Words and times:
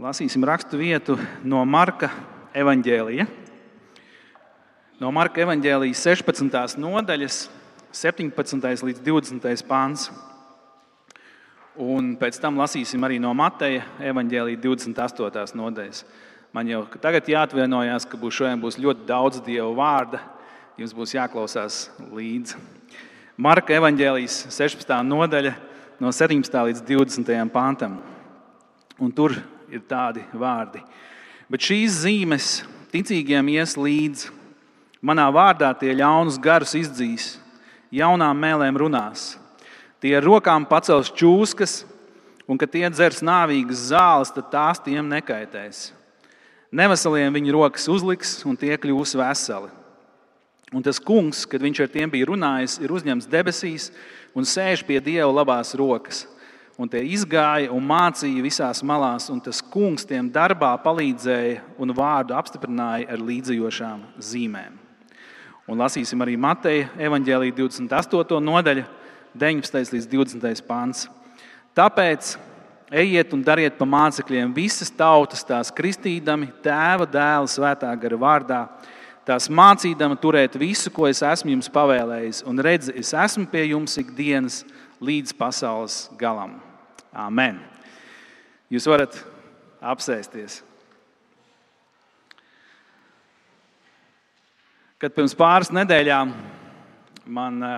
lasīsim 0.00 0.44
rakstu 0.48 0.78
vietu 0.80 1.18
no 1.44 1.60
Marka 1.68 2.08
evaņģēlija. 2.56 3.26
No 5.00 5.10
Marka 5.12 5.42
evaņģēlijas 5.44 6.00
16. 6.06 6.80
nodaļas, 6.80 7.42
17. 7.92 8.86
līdz 8.88 9.02
20. 9.04 9.66
pāns. 9.68 10.08
Un 11.80 12.14
pēc 12.20 12.40
tam 12.40 12.56
lasīsim 12.60 13.04
arī 13.04 13.20
no 13.20 13.34
Mateja 13.36 13.84
evaņģēlīja 14.12 14.62
28. 14.64 15.54
nodaļas. 15.60 16.02
Man 16.56 16.72
jau 16.72 16.82
tagad 17.00 17.28
jāatvainojas, 17.30 18.08
ka 18.08 18.18
būs 18.20 18.40
šodien 18.40 18.60
būs 18.62 18.80
ļoti 18.80 19.06
daudz 19.08 19.44
dievu 19.44 19.76
vārda. 19.76 20.22
Jums 20.80 20.96
būs 20.96 21.14
jāklausās 21.14 21.84
līdzi. 22.08 22.56
Marka 23.36 23.76
evaņģēlijas 23.76 24.46
16. 24.48 24.96
nodaļa, 25.04 25.54
no 26.00 26.08
17. 26.08 26.60
līdz 26.72 26.84
20. 26.88 27.48
pantam. 27.52 28.00
Un 29.00 29.12
tur 29.12 29.36
ir 29.70 29.82
tādi 29.88 30.22
vārdi. 30.36 30.82
Bet 31.50 31.64
šīs 31.66 32.02
zīmes 32.04 32.48
ticīgiem 32.92 33.48
ies 33.54 33.76
līdzi. 33.78 34.30
Manā 35.00 35.26
vārdā 35.32 35.70
tie 35.80 35.94
ļaunus 35.96 36.36
garus 36.42 36.74
izdzīs, 36.76 37.38
jaunām 37.94 38.36
mēlēm 38.36 38.76
runās. 38.76 39.38
Tie 40.00 40.12
ar 40.16 40.24
rokām 40.24 40.66
pacels 40.68 41.08
čūskas, 41.16 41.84
un 42.48 42.60
kad 42.60 42.72
tie 42.72 42.84
dzers 42.92 43.22
nāvīgas 43.24 43.88
zāles, 43.92 44.32
tad 44.34 44.50
tās 44.52 44.82
tiem 44.84 45.08
nekaitēs. 45.08 45.90
Neveseliem 46.70 47.34
viņa 47.34 47.54
rokas 47.56 47.88
uzliks, 47.90 48.40
un 48.46 48.58
tie 48.60 48.76
kļūs 48.78 49.16
veseli. 49.18 49.70
Un 50.70 50.84
tas 50.86 51.00
kungs, 51.02 51.42
kad 51.50 51.62
viņš 51.62 51.80
ar 51.82 51.88
tiem 51.90 52.12
bija 52.12 52.28
runājis, 52.28 52.76
ir 52.78 52.92
uzņemts 52.94 53.26
debesīs 53.30 53.88
un 54.38 54.46
sēž 54.46 54.84
pie 54.86 55.00
Dieva 55.02 55.32
labās 55.32 55.74
rokas 55.78 56.26
un 56.80 56.88
tie 56.88 57.02
izgāja 57.12 57.68
un 57.76 57.84
mācīja 57.84 58.40
visās 58.40 58.80
malās, 58.86 59.28
un 59.28 59.40
tas 59.44 59.60
kungs 59.60 60.06
tiem 60.08 60.30
darbā 60.32 60.72
palīdzēja 60.80 61.58
un 61.76 61.92
vārdu 61.96 62.32
apstiprināja 62.38 63.10
ar 63.12 63.20
līdzjošām 63.20 64.06
zīmēm. 64.30 64.78
Un 65.68 65.78
lasīsim 65.78 66.24
arī 66.24 66.38
Mateja 66.40 66.88
evaņģēlīja 66.98 67.56
28. 67.58 68.38
nodaļu, 68.46 68.86
19. 69.38 69.92
līdz 69.94 70.08
20. 70.10 70.62
pāns. 70.66 71.04
Tāpēc 71.76 72.32
ejiet 73.02 73.36
un 73.36 73.44
dariet 73.44 73.76
pa 73.78 73.86
mācekļiem 73.86 74.56
visas 74.56 74.90
tautas, 74.90 75.44
tās 75.46 75.70
kristīdami, 75.76 76.48
tēva, 76.64 77.06
dēla, 77.06 77.52
svētā 77.52 77.92
gara 78.00 78.18
vārdā, 78.24 78.62
tās 79.28 79.50
mācīdama 79.52 80.16
turēt 80.18 80.56
visu, 80.58 80.90
ko 80.90 81.06
es 81.12 81.20
esmu 81.22 81.52
jums 81.54 81.70
pavēlējis, 81.76 82.42
un 82.48 82.64
redzi, 82.64 82.96
es 83.04 83.12
esmu 83.12 83.46
pie 83.52 83.68
jums 83.68 84.00
ikdienas 84.00 84.64
līdz 85.04 85.36
pasaules 85.38 86.02
galam. 86.18 86.58
Amen. 87.10 87.58
Jūs 88.70 88.86
varat 88.86 89.16
apsēsties. 89.82 90.60
Kad 95.00 95.14
pirms 95.16 95.34
pāris 95.34 95.72
nedēļām 95.72 96.30
man 97.32 97.62
eh, 97.64 97.76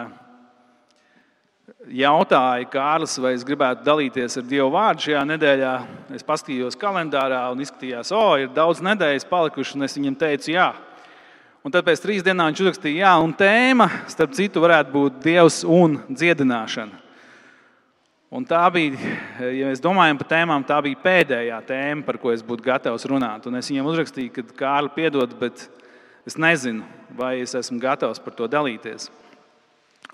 jautāja 2.03 2.67
Kārlis, 2.73 3.15
vai 3.23 3.33
es 3.37 3.45
gribētu 3.47 3.87
dalīties 3.87 4.41
ar 4.41 4.49
Dievu 4.51 4.73
vārdu 4.75 5.07
šajā 5.07 5.23
nedēļā, 5.31 5.75
es 6.19 6.27
paskatījos 6.27 6.79
kalendārā 6.81 7.45
un 7.53 7.63
izskatījās, 7.63 8.11
o, 8.17 8.25
ir 8.43 8.51
daudz 8.53 8.83
nedēļas 8.85 9.29
palikušas, 9.31 9.77
un 9.79 9.87
es 9.87 9.97
viņam 10.01 10.19
teicu, 10.19 10.53
jā. 10.57 10.73
Un 11.63 11.71
tad 11.71 11.87
pēc 11.87 12.03
trīs 12.03 12.27
dienām 12.27 12.51
viņš 12.51 12.65
uzrakstīja, 12.65 13.05
jā, 13.07 13.15
un 13.23 13.37
tēma, 13.39 13.87
starp 14.11 14.35
citu, 14.35 14.65
varētu 14.65 14.93
būt 14.97 15.23
Dievs 15.23 15.63
un 15.63 16.01
dziedināšana. 16.11 17.02
Un 18.33 18.47
tā 18.49 18.63
bija, 18.73 18.97
ja 19.45 19.67
mēs 19.69 19.81
domājam 19.85 20.17
par 20.17 20.29
tēmām, 20.31 20.63
tā 20.65 20.79
bija 20.81 20.97
pēdējā 21.03 21.59
tēma, 21.69 22.05
par 22.07 22.17
ko 22.17 22.31
es 22.33 22.41
būtu 22.41 22.65
gatavs 22.65 23.05
runāt. 23.11 23.45
Un 23.45 23.59
es 23.59 23.67
viņam 23.69 23.91
uzrakstīju, 23.91 24.31
ka 24.33 24.45
Kārli 24.57 24.89
piedod, 24.95 25.35
bet 25.37 25.67
es 26.25 26.39
nezinu, 26.41 26.87
vai 27.13 27.43
es 27.43 27.53
esmu 27.59 27.77
gatavs 27.83 28.23
par 28.25 28.33
to 28.39 28.47
dalīties. 28.49 29.11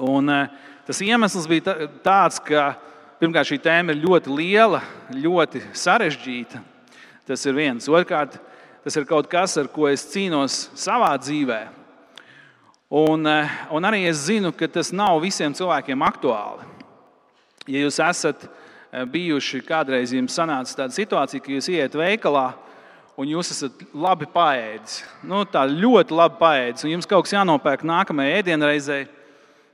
Un, 0.02 0.30
eh, 0.34 0.48
tas 0.86 0.98
iemesls 0.98 1.46
bija 1.46 1.76
tāds, 2.02 2.40
ka 2.42 2.74
pirmkārt 3.20 3.52
šī 3.52 3.60
tēma 3.62 3.94
ir 3.94 4.02
ļoti 4.02 4.34
liela, 4.34 4.82
ļoti 5.14 5.62
sarežģīta. 5.70 6.58
Tas 7.24 7.46
ir 7.46 7.54
viens. 7.54 7.86
Otrkārt, 7.86 8.40
tas 8.82 8.96
ir 8.96 9.04
kaut 9.04 9.30
kas, 9.30 9.56
ar 9.58 9.68
ko 9.68 9.86
es 9.86 10.02
cīnos 10.02 10.70
savā 10.74 11.14
dzīvē. 11.22 11.68
Un, 12.90 13.24
eh, 13.26 13.48
un 13.70 13.82
arī 13.82 14.08
es 14.08 14.26
zinu, 14.26 14.50
ka 14.50 14.66
tas 14.66 14.90
nav 14.90 15.22
visiem 15.22 15.54
cilvēkiem 15.54 16.02
aktuāli. 16.02 16.77
Ja 17.68 17.84
jūs 17.84 17.98
esat 18.00 18.46
eh, 18.46 19.04
bijuši 19.04 19.60
kādreiz, 19.66 20.14
jums 20.16 20.36
sanāca 20.38 20.82
tāda 20.82 20.96
situācija, 20.96 21.42
ka 21.44 21.52
jūs 21.52 21.68
ieiet 21.72 21.96
veikalā 21.98 22.46
un 23.18 23.28
jūs 23.28 23.50
esat 23.52 23.82
labi 23.92 24.28
paēdis, 24.30 25.02
nu, 25.26 25.42
tā 25.50 25.64
ļoti 25.68 26.14
labi 26.16 26.38
paēdis, 26.40 26.86
un 26.86 26.94
jums 26.94 27.08
kaut 27.10 27.26
kas 27.26 27.34
jānopērk 27.34 27.84
nākamajai 27.88 28.38
ēdienreizei, 28.40 29.02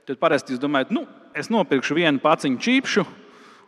tad 0.09 0.19
parasti 0.21 0.55
jūs 0.55 0.63
domājat, 0.63 0.95
nu, 0.97 1.05
es 1.37 1.51
nopirkšu 1.53 1.99
vienu 1.99 2.23
paciņu 2.25 2.61
čīpšu, 2.67 3.05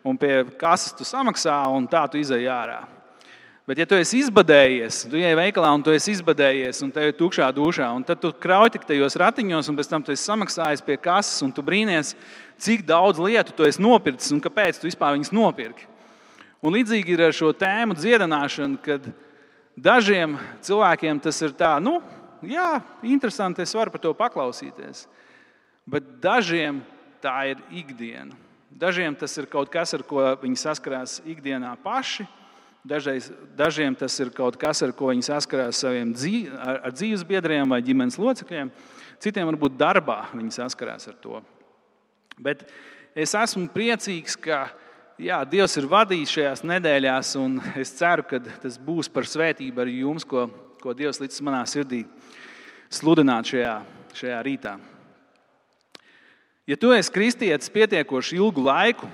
un 0.07 0.19
pie 0.19 0.45
kases 0.59 0.97
tu 0.97 1.07
samaksā, 1.07 1.59
un 1.77 1.89
tā 1.91 2.07
tu 2.11 2.21
izai 2.21 2.45
ārā. 2.51 2.81
Bet, 3.67 3.81
ja 3.83 3.85
tu 3.91 3.97
esi 3.99 4.21
izbadējies, 4.23 5.01
tu 5.11 5.19
ej 5.19 5.33
veikalā 5.35 5.73
un 5.75 5.83
tu 5.83 5.91
esi 5.91 6.13
izbadējies, 6.15 6.85
un 6.87 6.91
te 6.95 7.03
ir 7.09 7.17
tukšā 7.19 7.49
dušā, 7.51 7.89
un 7.99 8.05
tad 8.07 8.21
tu 8.23 8.31
krauj 8.31 8.69
tik 8.77 8.85
tajos 8.87 9.19
ratiņos, 9.19 9.67
un 9.67 9.79
pēc 9.81 9.91
tam 9.91 10.05
tu 10.07 10.15
esi 10.15 10.23
samaksājis 10.23 10.85
pie 10.87 10.95
kases, 11.03 11.41
un 11.43 11.51
tu 11.51 11.65
brīnies, 11.67 12.13
cik 12.63 12.85
daudz 12.87 13.19
lietu 13.19 13.57
tu 13.59 13.67
esi 13.67 13.83
nopircis 13.83 14.31
un 14.37 14.43
kāpēc 14.45 14.79
tu 14.79 14.87
vispār 14.87 15.17
viņas 15.17 15.33
nopirki. 15.35 15.91
Un 16.63 16.79
līdzīgi 16.79 17.17
ir 17.17 17.25
ar 17.27 17.35
šo 17.35 17.51
tēmu 17.59 17.99
dziedināšanu, 17.99 18.79
kad 18.87 19.11
dažiem 19.75 20.39
cilvēkiem 20.63 21.25
tas 21.27 21.43
ir 21.43 21.59
tā, 21.59 21.75
nu, 21.83 21.99
jā, 22.47 22.71
interesanti, 23.03 23.67
es 23.67 23.75
varu 23.75 23.91
par 23.91 24.07
to 24.07 24.15
paklausīties. 24.15 25.09
Bet 25.91 26.07
dažiem 26.23 26.85
tā 27.19 27.35
ir 27.51 27.67
ikdiena. 27.75 28.31
Dažiem 28.71 29.19
tas 29.19 29.35
ir 29.43 29.51
kaut 29.51 29.75
kas, 29.75 29.99
ar 29.99 30.07
ko 30.07 30.23
viņi 30.39 30.67
saskarās 30.69 31.19
ikdienā 31.27 31.75
paši 31.83 32.31
Dažreiz, 32.87 33.33
dažiem 33.59 33.97
tas 33.99 34.15
ir 34.23 34.29
kaut 34.31 34.55
kas, 34.61 34.79
ar 34.85 34.93
ko 34.95 35.09
viņi 35.11 35.25
saskarās 35.27 35.81
saviem 35.83 36.13
dzīv, 36.15 36.53
ar, 36.55 36.77
ar 36.87 36.93
dzīves 36.95 37.25
biedriem 37.27 37.73
vai 37.73 37.81
ģimenes 37.83 38.19
locekļiem. 38.21 38.71
Citiem 39.23 39.49
varbūt 39.49 39.75
darbā 39.81 40.21
viņi 40.31 40.55
saskarās 40.55 41.09
ar 41.11 41.17
to. 41.19 41.41
Bet 42.39 42.63
es 43.17 43.35
esmu 43.35 43.67
priecīgs, 43.75 44.37
ka 44.39 44.69
jā, 45.19 45.41
Dievs 45.51 45.75
ir 45.81 45.89
vadījis 45.91 46.37
šajās 46.37 46.63
nedēļās, 46.69 47.35
un 47.41 47.59
es 47.83 47.91
ceru, 47.99 48.27
ka 48.29 48.39
tas 48.45 48.79
būs 48.79 49.11
par 49.11 49.27
svētību 49.27 49.83
arī 49.83 50.03
jums, 50.05 50.29
ko, 50.29 50.47
ko 50.83 50.95
Dievs 50.95 51.19
līdz 51.25 51.43
manā 51.49 51.65
sirdī 51.67 52.05
sludināt 52.93 53.51
šajā, 53.51 53.81
šajā 54.15 54.43
rītā. 54.47 54.77
Ja 56.71 56.79
tu 56.79 56.95
esi 56.95 57.11
kristietis 57.15 57.71
pietiekoši 57.71 58.39
ilgu 58.39 58.63
laiku, 58.67 59.11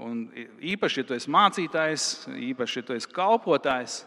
Un 0.00 0.24
īpaši, 0.64 1.02
ja 1.02 1.06
tu 1.08 1.16
esi 1.16 1.30
mācītājs, 1.32 2.06
īpaši, 2.32 2.78
ja 2.80 2.86
tu 2.88 2.94
esi 2.96 3.10
kalpotājs, 3.12 3.98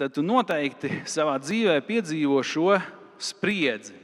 tad 0.00 0.14
tu 0.16 0.24
noteikti 0.24 1.02
savā 1.08 1.36
dzīvē 1.42 1.76
piedzīvo 1.84 2.38
šo 2.46 2.78
spriedzi. 3.20 3.98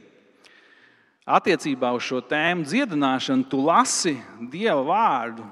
Attiecībā 1.29 1.91
uz 1.93 2.05
šo 2.05 2.21
tēmu 2.25 2.65
dziedināšanu, 2.65 3.45
tu 3.49 3.61
lasi 3.61 4.15
Dieva 4.49 4.81
vārdu. 4.85 5.45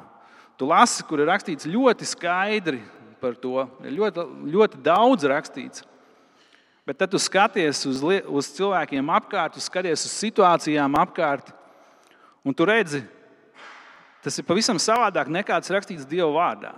Tu 0.57 0.65
lasi, 0.65 1.03
kur 1.05 1.21
ir 1.21 1.29
rakstīts 1.29 1.69
ļoti 1.69 2.05
skaidri 2.09 2.79
par 3.21 3.35
to. 3.37 3.67
Ļoti, 3.85 4.23
ļoti 4.53 4.81
daudz 4.85 5.27
rakstīts. 5.29 5.83
Bet 6.87 7.01
tad 7.01 7.11
tu 7.11 7.19
skaties 7.21 7.83
uz, 7.89 7.99
uz 8.01 8.49
cilvēkiem 8.55 9.09
apkārt, 9.17 9.57
tu 9.57 9.61
skaties 9.61 10.05
uz 10.07 10.13
situācijām 10.21 10.93
apkārt, 10.97 11.51
un 12.47 12.55
tu 12.55 12.65
redzi, 12.65 13.01
Tas 14.25 14.37
ir 14.39 14.45
pavisam 14.47 14.79
savādāk 14.81 15.29
nekā 15.31 15.59
tas 15.61 15.71
rakstīts 15.73 16.07
Dieva 16.09 16.29
vārdā. 16.33 16.73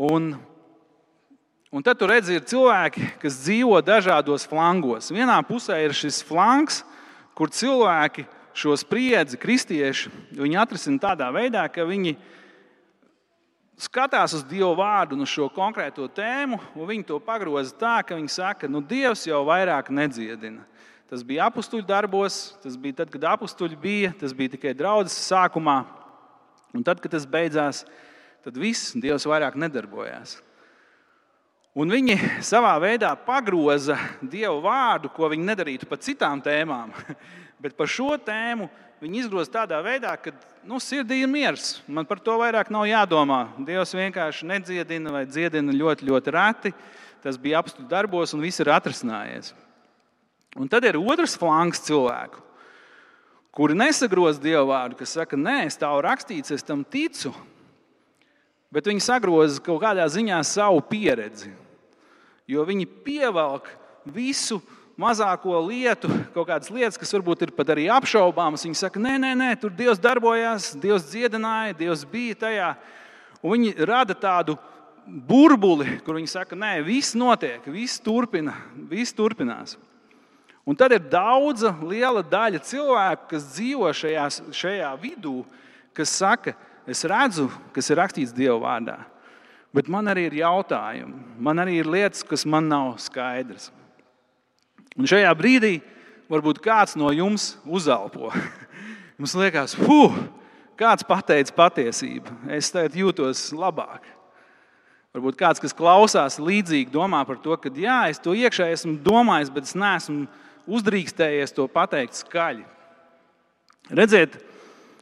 Un, 0.00 0.32
un 1.70 1.84
tad 1.84 1.98
tur 2.00 2.10
redzi, 2.12 2.38
ir 2.38 2.46
cilvēki, 2.48 3.04
kas 3.20 3.38
dzīvo 3.44 3.78
dažādos 3.84 4.46
flangos. 4.48 5.10
Vienā 5.12 5.36
pusē 5.46 5.78
ir 5.84 5.94
šis 5.96 6.22
flanks, 6.26 6.82
kur 7.36 7.52
cilvēki 7.52 8.26
šo 8.56 8.74
spriedzi, 8.80 9.38
kristieši, 9.40 10.10
viņi 10.36 10.58
atrisina 10.60 11.02
tādā 11.02 11.30
veidā, 11.34 11.66
ka 11.72 11.86
viņi 11.86 12.16
skatās 13.80 14.34
uz 14.36 14.44
Dieva 14.48 14.72
vārdu 14.76 15.16
un 15.16 15.24
uz 15.24 15.30
šo 15.32 15.48
konkrēto 15.54 16.08
tēmu, 16.12 16.58
un 16.74 16.88
viņi 16.88 17.06
to 17.08 17.20
pagroza 17.24 17.76
tā, 17.80 17.94
ka 18.04 18.18
viņi 18.18 18.32
saka, 18.32 18.64
ka 18.64 18.72
nu, 18.72 18.82
Dievs 18.84 19.26
jau 19.28 19.44
vairāk 19.48 19.92
nedziedina. 19.94 20.66
Tas 21.10 21.24
bija 21.26 21.48
apakstuļu 21.50 21.82
darbos, 21.82 22.52
tas 22.62 22.76
bija 22.78 23.00
tad, 23.00 23.08
kad 23.10 23.24
apakstuļi 23.32 23.76
bija, 23.82 24.12
tas 24.20 24.30
bija 24.36 24.52
tikai 24.52 24.76
draudzes 24.78 25.16
sākumā. 25.26 25.80
Un 26.70 26.84
tad, 26.86 27.00
kad 27.02 27.10
tas 27.10 27.24
beidzās, 27.26 27.82
tad 28.46 28.54
viss 28.54 28.92
Dievs 28.94 29.26
vairāk 29.26 29.56
nedarbojās. 29.58 30.36
Un 31.74 31.90
viņi 31.90 32.14
savā 32.46 32.76
veidā 32.82 33.10
pagroza 33.26 33.96
Dievu 34.22 34.60
vārdu, 34.62 35.10
ko 35.14 35.26
viņi 35.32 35.48
nedarītu 35.48 35.88
par 35.90 35.98
citām 36.02 36.42
tēmām. 36.42 36.94
Bet 37.62 37.74
par 37.78 37.90
šo 37.90 38.12
tēmu 38.14 38.68
viņi 39.02 39.24
izgroza 39.24 39.52
tādā 39.58 39.80
veidā, 39.82 40.12
ka 40.14 40.30
nu, 40.62 40.78
sirdī 40.78 41.24
ir 41.24 41.30
miers. 41.30 41.80
Man 41.90 42.06
par 42.06 42.22
to 42.22 42.36
vairāk 42.38 42.70
nav 42.70 42.86
jādomā. 42.86 43.40
Dievs 43.66 43.96
vienkārši 43.98 44.46
nedziedina 44.46 45.14
vai 45.14 45.24
dziedina 45.26 45.74
ļoti, 45.74 46.06
ļoti 46.06 46.36
reti. 46.38 46.72
Tas 47.20 47.34
bija 47.34 47.58
apstu 47.58 47.82
darbos, 47.90 48.30
un 48.34 48.46
viss 48.46 48.62
ir 48.62 48.70
atrisinājies. 48.72 49.50
Un 50.58 50.66
tad 50.70 50.84
ir 50.88 50.98
otrs 50.98 51.36
flanks 51.38 51.82
cilvēku, 51.86 52.42
kuri 53.54 53.76
nesagroz 53.78 54.40
Dieva 54.42 54.64
vārdu, 54.66 54.98
kas 54.98 55.14
saka, 55.14 55.38
nē, 55.38 55.66
es 55.68 55.78
tā 55.78 55.90
rakstīts, 56.02 56.50
es 56.54 56.66
tam 56.66 56.82
ticu 56.82 57.34
bet 58.70 58.86
viņi 58.86 59.02
sagroza 59.02 59.60
kaut 59.62 59.82
kādā 59.82 60.06
ziņā 60.10 60.38
savu 60.46 60.82
pieredzi. 60.86 61.50
Jo 62.50 62.64
viņi 62.66 62.86
pievelk 63.04 63.68
visu 64.10 64.60
mazāko 65.00 65.58
lietu, 65.66 66.10
kaut 66.34 66.48
kādas 66.48 66.70
lietas, 66.72 66.98
kas 67.00 67.12
varbūt 67.14 67.46
ir 67.46 67.54
pat 67.56 67.72
arī 67.74 67.86
apšaubāmas. 67.92 68.64
Viņi 68.66 68.78
saka, 68.78 69.02
nē, 69.02 69.16
nē, 69.22 69.34
nē, 69.38 69.52
tur 69.60 69.74
Dievs 69.74 70.00
darbojās, 70.02 70.72
Dievs 70.80 71.06
dziedināja, 71.10 71.78
Dievs 71.78 72.04
bija 72.08 72.38
tajā. 72.46 72.72
Un 73.40 73.54
viņi 73.56 73.86
rada 73.88 74.16
tādu 74.18 74.58
burbuli, 75.06 75.98
kur 76.04 76.18
viņi 76.18 76.30
saka, 76.30 76.58
nē, 76.58 76.76
viss 76.86 77.16
notiek, 77.18 77.64
viss 77.70 78.02
turpina, 78.02 78.54
viss 78.90 79.16
turpinās. 79.16 79.78
Un 80.70 80.78
tad 80.78 80.94
ir 80.94 81.02
daudza 81.10 81.72
liela 81.82 82.22
daļa 82.22 82.60
cilvēku, 82.62 83.30
kas 83.32 83.48
dzīvo 83.56 83.90
šajā, 83.96 84.26
šajā 84.54 84.90
vidū, 85.02 85.40
kas 85.96 86.12
saka, 86.14 86.52
ka 86.54 86.70
Es 86.90 87.04
redzu, 87.06 87.46
kas 87.74 87.90
ir 87.92 88.00
rakstīts 88.00 88.34
Dieva 88.34 88.56
vārdā, 88.62 88.96
bet 89.74 89.90
man 89.92 90.08
arī 90.10 90.26
ir 90.26 90.40
jautājumi. 90.40 91.36
Man 91.38 91.62
arī 91.62 91.80
ir 91.80 91.90
lietas, 91.90 92.24
kas 92.26 92.46
man 92.48 92.70
nav 92.70 92.96
skaidras. 93.02 93.68
Un 94.98 95.08
šajā 95.08 95.30
brīdī 95.38 95.76
varbūt 96.30 96.58
kāds 96.64 96.96
no 96.98 97.12
jums 97.14 97.54
uzelpo. 97.64 98.32
Jums 99.20 99.34
liekas, 99.36 99.74
fuh, 99.76 100.14
kāds 100.80 101.04
pateica 101.04 101.52
patiesību. 101.52 102.32
Es 102.56 102.70
tagad 102.72 102.94
jūtos 102.96 103.50
labāk. 103.52 104.06
Varbūt 105.12 105.36
kāds, 105.36 105.60
kas 105.60 105.76
klausās 105.76 106.38
līdzīgi, 106.40 106.88
domā 106.94 107.20
par 107.28 107.36
to, 107.44 107.52
ka 107.60 107.68
jā, 107.76 107.98
es 108.08 108.22
to 108.22 108.32
iekšā 108.32 108.70
esmu 108.72 108.94
domājis, 109.04 109.50
bet 109.52 109.68
es 109.68 109.76
neesmu 109.76 110.24
uzdrīkstējies 110.68 111.54
to 111.56 111.66
pateikt 111.70 112.18
skaļi. 112.20 112.64
Redziet, 113.90 114.38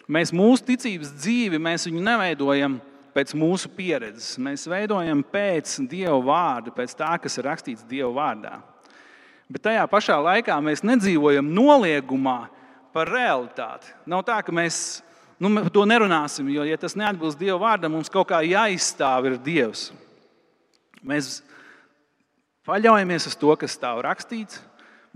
Mēs 0.08 0.30
mūsu 0.32 0.64
ticības 0.70 1.10
dzīvi 1.20 1.58
mēs 1.60 1.84
neveidojam 1.92 2.78
pēc 3.12 3.34
mūsu 3.36 3.68
pieredzes. 3.76 4.38
Mēs 4.40 4.64
veidojam 4.70 5.20
pēc 5.20 5.74
Dieva 5.90 6.16
vārda, 6.24 6.72
pēc 6.72 6.94
tā, 6.96 7.10
kas 7.20 7.36
ir 7.36 7.44
rakstīts 7.44 7.84
Dieva 7.88 8.08
vārdā. 8.16 8.54
Bet 9.52 9.66
tajā 9.66 9.84
pašā 9.88 10.16
laikā 10.24 10.56
mēs 10.64 10.80
nedzīvojam 10.84 11.52
noliegumā 11.52 12.38
par 12.96 13.12
realitāti. 13.12 13.92
Nav 14.08 14.24
tā, 14.24 14.38
ka 14.44 14.52
mēs 14.52 15.02
nu, 15.36 15.52
par 15.58 15.68
to 15.76 15.84
nerunāsim, 15.88 16.48
jo, 16.56 16.64
ja 16.64 16.80
tas 16.80 16.96
neatbilst 16.96 17.40
Dieva 17.40 17.60
vārdam, 17.66 17.98
mums 17.98 18.12
kaut 18.12 18.30
kā 18.32 18.40
jāizstāv 18.48 19.28
ir 19.28 19.38
Dievs. 19.44 19.90
Mēs 21.04 21.42
paļaujamies 22.68 23.28
uz 23.28 23.36
to, 23.36 23.52
kas 23.60 23.76
stāv 23.76 24.00
rakstīts, 24.08 24.62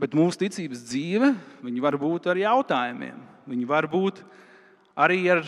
bet 0.01 0.17
mūsu 0.17 0.45
ticības 0.45 0.83
dzīve 0.89 1.33
var 1.83 1.99
būt 2.01 2.29
ar 2.33 2.41
jautājumiem. 2.41 3.19
Viņa 3.49 3.69
var 3.69 3.89
būt 3.91 4.23
arī 4.99 5.21
ar 5.35 5.45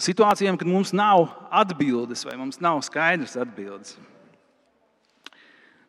situācijām, 0.00 0.56
kad 0.58 0.68
mums 0.68 0.92
nav 0.96 1.28
atbildes 1.50 2.24
vai 2.26 2.38
mums 2.40 2.60
nav 2.62 2.80
skaidrs 2.86 3.36
atbildes. 3.40 3.96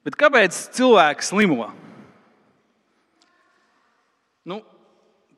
Bet 0.04 0.18
kāpēc 0.20 0.58
cilvēks 0.76 1.32
slimo? 1.32 1.70
Nu, 4.44 4.60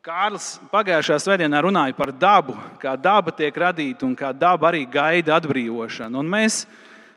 Kārlis 0.06 0.56
pagājušajā 0.70 1.18
svētdienā 1.22 1.60
runāja 1.66 1.94
par 1.98 2.12
dabu, 2.14 2.54
kā 2.82 2.94
daba 2.98 3.34
tiek 3.34 3.56
radīta 3.58 4.06
un 4.06 4.14
kā 4.18 4.30
daba 4.34 4.70
arī 4.70 4.84
gaida 4.90 5.34
atbrīvošanu. 5.38 6.22
Un 6.22 6.30
mēs 6.30 6.64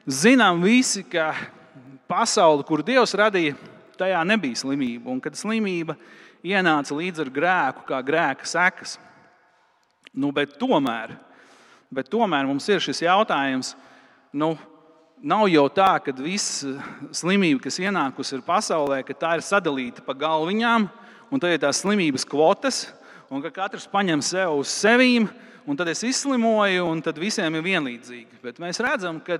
zinām 0.09 0.63
visi, 0.65 1.03
ka 1.05 1.35
pasaule, 2.09 2.65
kur 2.65 2.81
Dievs 2.85 3.13
radīja, 3.17 3.57
tajā 3.99 4.23
nebija 4.27 4.63
slimība. 4.63 5.11
Un 5.13 5.21
kad 5.25 5.37
slimība 5.39 5.99
ienāca 6.47 6.97
līdz 6.97 7.27
ar 7.27 7.35
grēku, 7.35 7.85
kā 7.91 8.01
grēka 8.07 8.49
sekas, 8.49 8.97
Nu, 10.19 10.31
bet, 10.35 10.57
tomēr, 10.61 11.13
bet 11.93 12.09
tomēr 12.11 12.47
mums 12.49 12.67
ir 12.71 12.83
šis 12.83 13.05
jautājums. 13.05 13.75
Nu, 14.33 14.55
nav 15.21 15.47
jau 15.53 15.67
tā, 15.73 15.91
ka 16.03 16.15
viss 16.17 16.65
slimība, 17.15 17.63
kas 17.67 17.79
ienākusi 17.83 18.41
pasaulē, 18.47 19.03
ka 19.07 19.17
tā 19.17 19.37
ir 19.39 19.45
sadalīta 19.45 20.05
pa 20.07 20.17
galviņām, 20.19 20.89
un 21.31 21.43
tad 21.43 21.55
ir 21.55 21.63
tās 21.63 21.83
slimības 21.85 22.27
kvotas, 22.29 22.87
un 23.31 23.45
ka 23.45 23.53
katrs 23.61 23.89
paņem 23.93 24.25
sev 24.25 24.57
uz 24.63 24.73
sevīm, 24.73 25.29
un 25.69 25.77
tad 25.77 25.91
es 25.93 26.03
izslimoju, 26.09 26.87
un 26.89 27.05
tad 27.05 27.21
visiem 27.21 27.59
ir 27.59 27.67
vienlīdzīgi. 27.67 28.41
Bet 28.43 28.59
mēs 28.63 28.81
redzam, 28.81 29.21
ka 29.21 29.39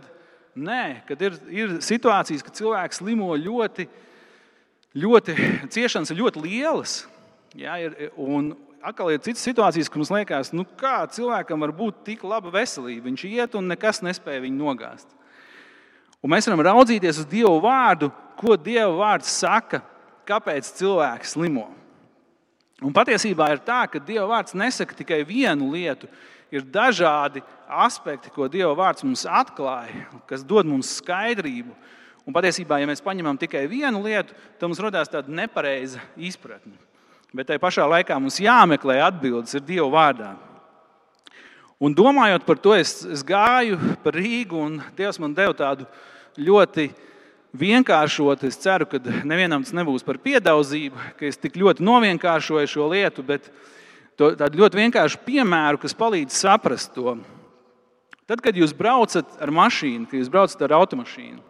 nē, 0.59 0.83
kad 1.09 1.23
ir, 1.25 1.39
ir 1.49 1.79
situācijas, 1.85 2.45
kad 2.45 2.61
cilvēks 2.61 3.01
slimo 3.01 3.33
ļoti, 3.33 3.89
ļoti, 3.89 4.08
ciešanas 5.75 6.13
ir 6.13 6.23
ļoti 6.23 6.43
lielas. 6.45 7.03
Ja, 7.59 7.77
ir, 7.81 8.11
un, 8.17 8.53
atkal 8.85 9.13
ir 9.13 9.23
citas 9.25 9.45
situācijas, 9.47 9.91
kur 9.91 10.03
mums 10.03 10.13
liekas, 10.13 10.53
nu, 10.57 10.65
kā 10.79 11.03
cilvēkam 11.13 11.65
var 11.65 11.73
būt 11.77 12.03
tik 12.07 12.25
laba 12.29 12.53
veselība. 12.55 13.09
Viņš 13.09 13.25
iet 13.29 13.57
un 13.59 13.69
nekas 13.73 14.03
nespēja 14.05 14.45
viņu 14.45 14.61
nogāzt. 14.63 15.09
Un 16.23 16.33
mēs 16.33 16.49
varam 16.49 16.65
raudzīties 16.67 17.23
uz 17.23 17.29
Dieva 17.31 17.55
vārdu, 17.63 18.11
ko 18.39 18.57
Dieva 18.59 18.91
vārds 18.97 19.31
saka, 19.31 19.83
kāpēc 20.29 20.73
cilvēks 20.79 21.37
slimo. 21.37 21.69
Un 22.83 22.95
patiesībā 22.95 23.49
ir 23.55 23.63
tā, 23.67 23.85
ka 23.91 24.03
Dieva 24.03 24.27
vārds 24.31 24.55
nesaka 24.59 24.97
tikai 24.99 25.25
vienu 25.27 25.73
lietu. 25.73 26.11
Ir 26.55 26.65
dažādi 26.65 27.43
aspekti, 27.69 28.31
ko 28.33 28.47
Dieva 28.49 28.73
vārds 28.79 29.05
mums 29.05 29.27
atklāja, 29.29 30.07
kas 30.31 30.47
dod 30.47 30.69
mums 30.69 30.95
skaidrību. 31.01 31.75
Un 32.29 32.35
patiesībā, 32.37 32.77
ja 32.77 32.89
mēs 32.89 33.01
paņemam 33.01 33.39
tikai 33.41 33.63
vienu 33.71 34.03
lietu, 34.05 34.35
tad 34.61 34.69
mums 34.69 34.83
radās 34.85 35.09
tāda 35.09 35.33
nepareiza 35.33 36.03
izpratne. 36.21 36.77
Bet 37.33 37.49
tajā 37.49 37.61
pašā 37.63 37.87
laikā 37.89 38.19
mums 38.21 38.37
jāmeklē 38.41 38.99
atbildes 39.07 39.57
ir 39.57 39.65
Dieva 39.65 39.89
vārdā. 39.95 40.35
Un 41.81 41.95
domājot 41.97 42.45
par 42.45 42.61
to, 42.61 42.75
es, 42.77 42.99
es 43.07 43.23
gāju 43.25 43.79
pa 44.05 44.13
Rīgu, 44.13 44.61
un 44.61 44.77
Dievs 44.99 45.21
man 45.23 45.33
deva 45.33 45.57
tādu 45.57 45.87
ļoti 46.37 46.91
vienkāršotu. 47.57 48.49
Es 48.51 48.61
ceru, 48.61 48.91
ka 48.91 49.01
nevienam 49.25 49.65
tas 49.65 49.73
nebūs 49.79 50.05
par 50.05 50.21
piedaudzību, 50.21 51.09
ka 51.17 51.29
es 51.31 51.41
tik 51.41 51.57
ļoti 51.57 51.87
novienkāršoju 51.87 52.69
šo 52.69 52.91
lietu, 52.93 53.25
bet 53.25 53.49
to, 54.21 54.35
tādu 54.37 54.61
ļoti 54.61 54.83
vienkāršu 54.83 55.25
piemēru, 55.25 55.81
kas 55.81 55.97
palīdz 55.97 56.45
saprast 56.45 56.93
to. 56.93 57.17
Tad, 58.29 58.45
kad 58.45 58.53
jūs 58.53 58.77
braucat 58.77 59.39
ar 59.41 59.55
mašīnu, 59.55 60.11
kad 60.11 60.21
jūs 60.21 60.29
braucat 60.33 60.67
ar 60.67 60.77
automašīnu, 60.83 61.48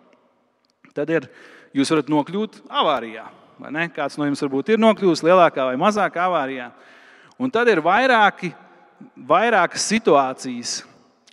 tad 0.98 1.10
ir, 1.14 1.28
jūs 1.76 1.90
varat 1.94 2.10
nokļūt 2.10 2.62
avārijā. 2.68 3.28
Kāds 3.94 4.18
no 4.18 4.26
jums 4.26 4.42
varbūt 4.44 4.74
ir 4.74 4.82
nokļuvis 4.82 5.24
lielākā 5.26 5.66
vai 5.70 5.78
mazākā 5.80 6.26
avārijā. 6.26 6.70
Un 7.38 7.50
tad 7.54 7.70
ir 7.70 7.82
vairāki, 7.82 8.50
vairākas 9.28 9.86
situācijas, 9.92 10.80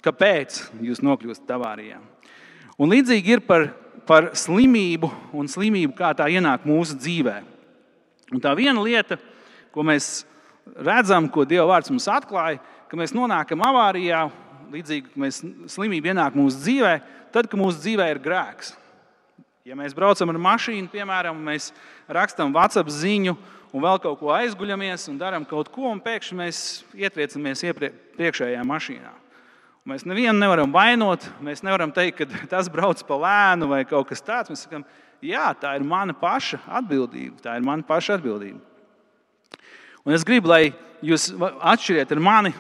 kāpēc 0.06 0.60
jūs 0.86 1.02
nokļūstat 1.06 1.56
avārijā. 1.58 1.98
Un 2.82 2.92
līdzīgi 2.92 3.38
ir 3.38 3.44
par, 3.46 3.70
par 4.06 4.32
slimību 4.38 5.10
un 5.34 5.50
slimību, 5.50 5.96
kā 5.98 6.12
tā 6.18 6.28
ienāk 6.34 6.66
mūsu 6.68 6.98
dzīvē. 7.00 7.40
Un 8.34 8.42
tā 8.42 8.54
viena 8.58 8.82
lieta, 8.86 9.18
ko 9.74 9.86
mēs 9.86 10.26
redzam, 10.86 11.30
ko 11.30 11.46
Dieva 11.48 11.68
vārds 11.74 11.94
mums 11.94 12.10
atklāja, 12.10 12.62
ka 12.90 12.98
mēs 13.00 13.14
nonākam 13.16 13.64
avārijā, 13.66 14.26
līdzīgi, 14.74 15.14
mēs, 15.22 15.42
slimība 15.72 16.12
ienāk 16.12 16.38
mūsu 16.38 16.62
dzīvē, 16.62 16.96
tad, 17.34 17.50
kad 17.50 17.60
mūsu 17.60 17.82
dzīvē 17.82 18.10
ir 18.14 18.22
grēks. 18.24 18.74
Ja 19.66 19.74
mēs 19.74 19.96
braucam 19.98 20.30
ar 20.30 20.38
mašīnu, 20.38 20.92
piemēram, 20.94 21.40
mēs 21.42 21.72
rakstām 22.14 22.52
WhatsApp 22.54 22.92
ziņu 22.94 23.32
un 23.74 23.82
vēl 23.82 23.98
kaut 24.04 24.20
ko 24.20 24.30
aizguļamies 24.36 25.08
un 25.10 25.16
darām 25.18 25.48
kaut 25.50 25.72
ko, 25.74 25.88
un 25.90 25.98
pēkšņi 26.06 26.38
mēs 26.38 26.60
ietriecamies 26.94 27.64
iepriekšējā 27.72 28.60
mašīnā. 28.62 29.14
Un 29.82 29.94
mēs 29.96 30.06
nevienu 30.06 30.38
nevaram 30.38 30.70
vainot, 30.70 31.26
mēs 31.42 31.66
nevaram 31.66 31.90
teikt, 31.96 32.22
ka 32.22 32.46
tas 32.54 32.70
brauc 32.70 33.02
pa 33.10 33.18
lēnu 33.24 33.72
vai 33.74 33.82
kaut 33.90 34.12
kas 34.12 34.22
tāds. 34.22 34.54
Mēs 34.54 34.68
sakām, 34.68 34.86
jā, 35.26 35.48
tā 35.58 35.74
ir 35.80 35.90
mana 35.90 36.14
paša 36.14 36.62
atbildība. 36.84 37.42
Tā 37.48 37.58
ir 37.58 37.66
mana 37.66 37.82
paša 37.90 38.20
atbildība. 38.20 38.62
Un 40.06 40.14
es 40.14 40.28
gribu, 40.30 40.54
lai 40.54 40.76
jūs 41.02 41.32
atšķiriet 41.42 42.14
ar 42.14 42.22
mani 42.22 42.54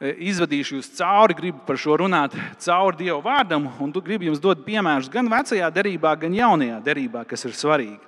izvadīšu 0.00 0.78
jūs 0.78 0.90
cauri, 0.96 1.36
gribu 1.36 1.60
par 1.66 1.76
šo 1.80 1.98
runāt 2.00 2.32
cauri 2.64 3.02
Dieva 3.02 3.20
vārdam, 3.24 3.68
un 3.80 3.92
gribu 3.92 4.30
jums 4.30 4.40
dot 4.40 4.62
piemērus 4.64 5.10
gan 5.12 5.28
vecajā 5.28 5.68
derībā, 5.74 6.14
gan 6.16 6.34
jaunajā 6.34 6.78
derībā, 6.84 7.26
kas 7.28 7.44
ir 7.44 7.52
svarīgi. 7.56 8.00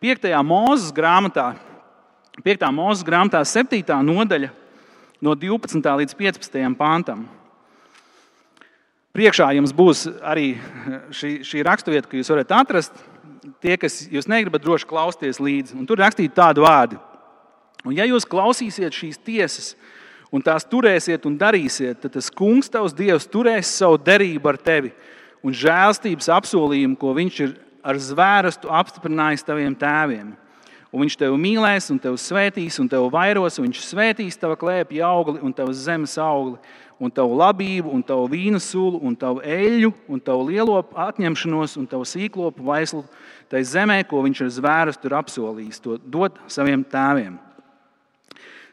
5. 0.00 0.30
mūzes 0.46 0.92
grāmatā, 0.94 1.50
5. 2.44 2.64
mūzes 2.72 3.04
grāmatā, 3.04 3.42
7. 3.44 3.82
nodaļa, 4.06 4.48
no 5.20 5.34
12. 5.34 5.82
līdz 6.00 6.16
15. 6.16 6.56
pāntam. 6.78 7.26
Priekšā 9.16 9.50
jums 9.56 9.72
būs 9.74 10.06
arī 10.22 10.52
šī, 11.10 11.40
šī 11.42 11.64
raksturvieta, 11.66 12.08
ko 12.08 12.20
jūs 12.20 12.30
varat 12.30 12.54
atrast. 12.54 13.04
Tie, 13.64 13.74
kas 13.80 14.04
jūs 14.12 14.28
negribat, 14.30 14.62
droši 14.62 14.86
klausieties 14.86 15.40
līdzi. 15.42 15.74
Un 15.78 15.86
tur 15.88 15.98
rakstīts 15.98 16.36
tādu 16.36 16.62
vārdu. 16.62 17.00
Un 17.86 17.96
ja 17.96 18.06
jūs 18.06 18.26
klausīsiet 18.28 18.94
šīs 18.94 19.18
tiesas 19.24 19.72
un 20.32 20.44
tās 20.44 20.66
turēsiet 20.68 21.24
un 21.28 21.38
darīsiet, 21.40 22.02
tad 22.02 22.16
tas 22.16 22.30
kungs, 22.30 22.70
tavs 22.72 22.96
dievs, 22.96 23.28
turēs 23.30 23.70
savu 23.80 24.00
derību 24.00 24.52
ar 24.52 24.58
tevi 24.60 24.92
un 25.44 25.54
žēlstības 25.54 26.28
apsolījumu, 26.38 26.98
ko 26.98 27.14
viņš 27.16 27.40
ir 27.46 27.54
ar 27.86 27.98
zvērstu 28.02 28.70
apstiprinājis 28.74 29.46
taviem 29.46 29.76
tēviem. 29.78 30.34
Un 30.88 31.04
viņš 31.04 31.18
tevi 31.20 31.36
mīlēs, 31.36 31.90
un 31.92 31.98
tevi 32.00 32.16
svētīs, 32.20 32.78
un 32.80 32.88
tevi 32.88 33.10
vairos, 33.12 33.58
un 33.58 33.66
viņš 33.66 33.80
svētīs 33.84 34.38
tavu 34.40 34.56
klēpju 34.56 35.04
augli 35.04 35.42
un 35.44 35.52
tavas 35.52 35.82
zemes 35.84 36.16
augli, 36.20 36.56
un 36.98 37.12
tavu 37.14 37.36
labību, 37.38 37.92
un 37.94 38.02
tavu 38.02 38.24
vīnu 38.32 38.60
sulu, 38.62 38.98
un 39.04 39.14
tavu 39.16 39.42
eļļu, 39.44 39.92
un 40.08 40.22
tavu 40.24 40.48
lielo 40.48 40.78
atņemšanos, 40.80 41.76
un 41.78 41.86
tavu 41.90 42.08
sīklopu 42.08 42.64
vaislu 42.66 43.04
tai 43.52 43.62
zemē, 43.68 44.00
ko 44.08 44.24
viņš 44.24 44.46
ar 44.46 44.54
zvērstu 44.56 45.10
ir 45.10 45.18
apsolījis, 45.20 45.84
to 45.84 46.00
dot 46.08 46.40
saviem 46.50 46.82
tēviem. 46.88 47.36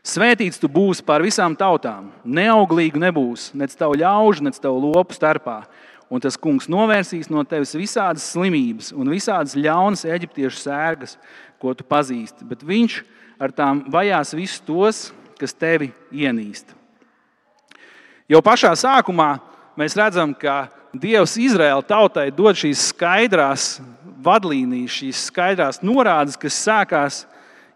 Svētīts 0.06 0.60
tu 0.62 0.70
būsi 0.70 1.02
pār 1.02 1.24
visām 1.26 1.56
tautām, 1.58 2.12
neauglīgi 2.30 3.00
nebūs 3.02 3.48
nec 3.58 3.74
tavu 3.74 3.98
ļaužu, 3.98 4.46
nec 4.46 4.60
tavu 4.62 4.92
lopu 4.92 5.18
starpā. 5.18 5.64
Un 6.14 6.22
tas 6.22 6.38
kungs 6.38 6.68
novērsīs 6.70 7.32
no 7.34 7.42
tevis 7.50 7.74
visādas 7.74 8.28
slimības 8.30 8.92
un 8.94 9.10
visādas 9.10 9.56
ļaunas 9.58 10.06
eģiptiešu 10.06 10.62
sērgas, 10.62 11.16
ko 11.58 11.74
tu 11.74 11.88
pazīsti. 11.90 12.46
Bet 12.46 12.62
viņš 12.62 13.00
ar 13.42 13.50
tām 13.50 13.82
vajās 13.90 14.36
visus 14.38 14.62
tos, 14.68 15.02
kas 15.42 15.58
tevi 15.58 15.90
ienīst. 16.14 16.70
Jau 18.30 18.46
pašā 18.46 18.76
sākumā 18.78 19.32
mēs 19.74 19.98
redzam, 19.98 20.38
ka 20.38 20.68
Dievs 20.94 21.34
Izraēla 21.42 21.82
tautai 21.82 22.30
dod 22.30 22.62
šīs 22.62 22.92
skaidrās 22.94 23.80
vadlīnijas, 24.26 25.02
šīs 25.02 25.28
skaidrās 25.34 25.82
norādes, 25.82 26.38
kas 26.38 26.62
sākās, 26.62 27.24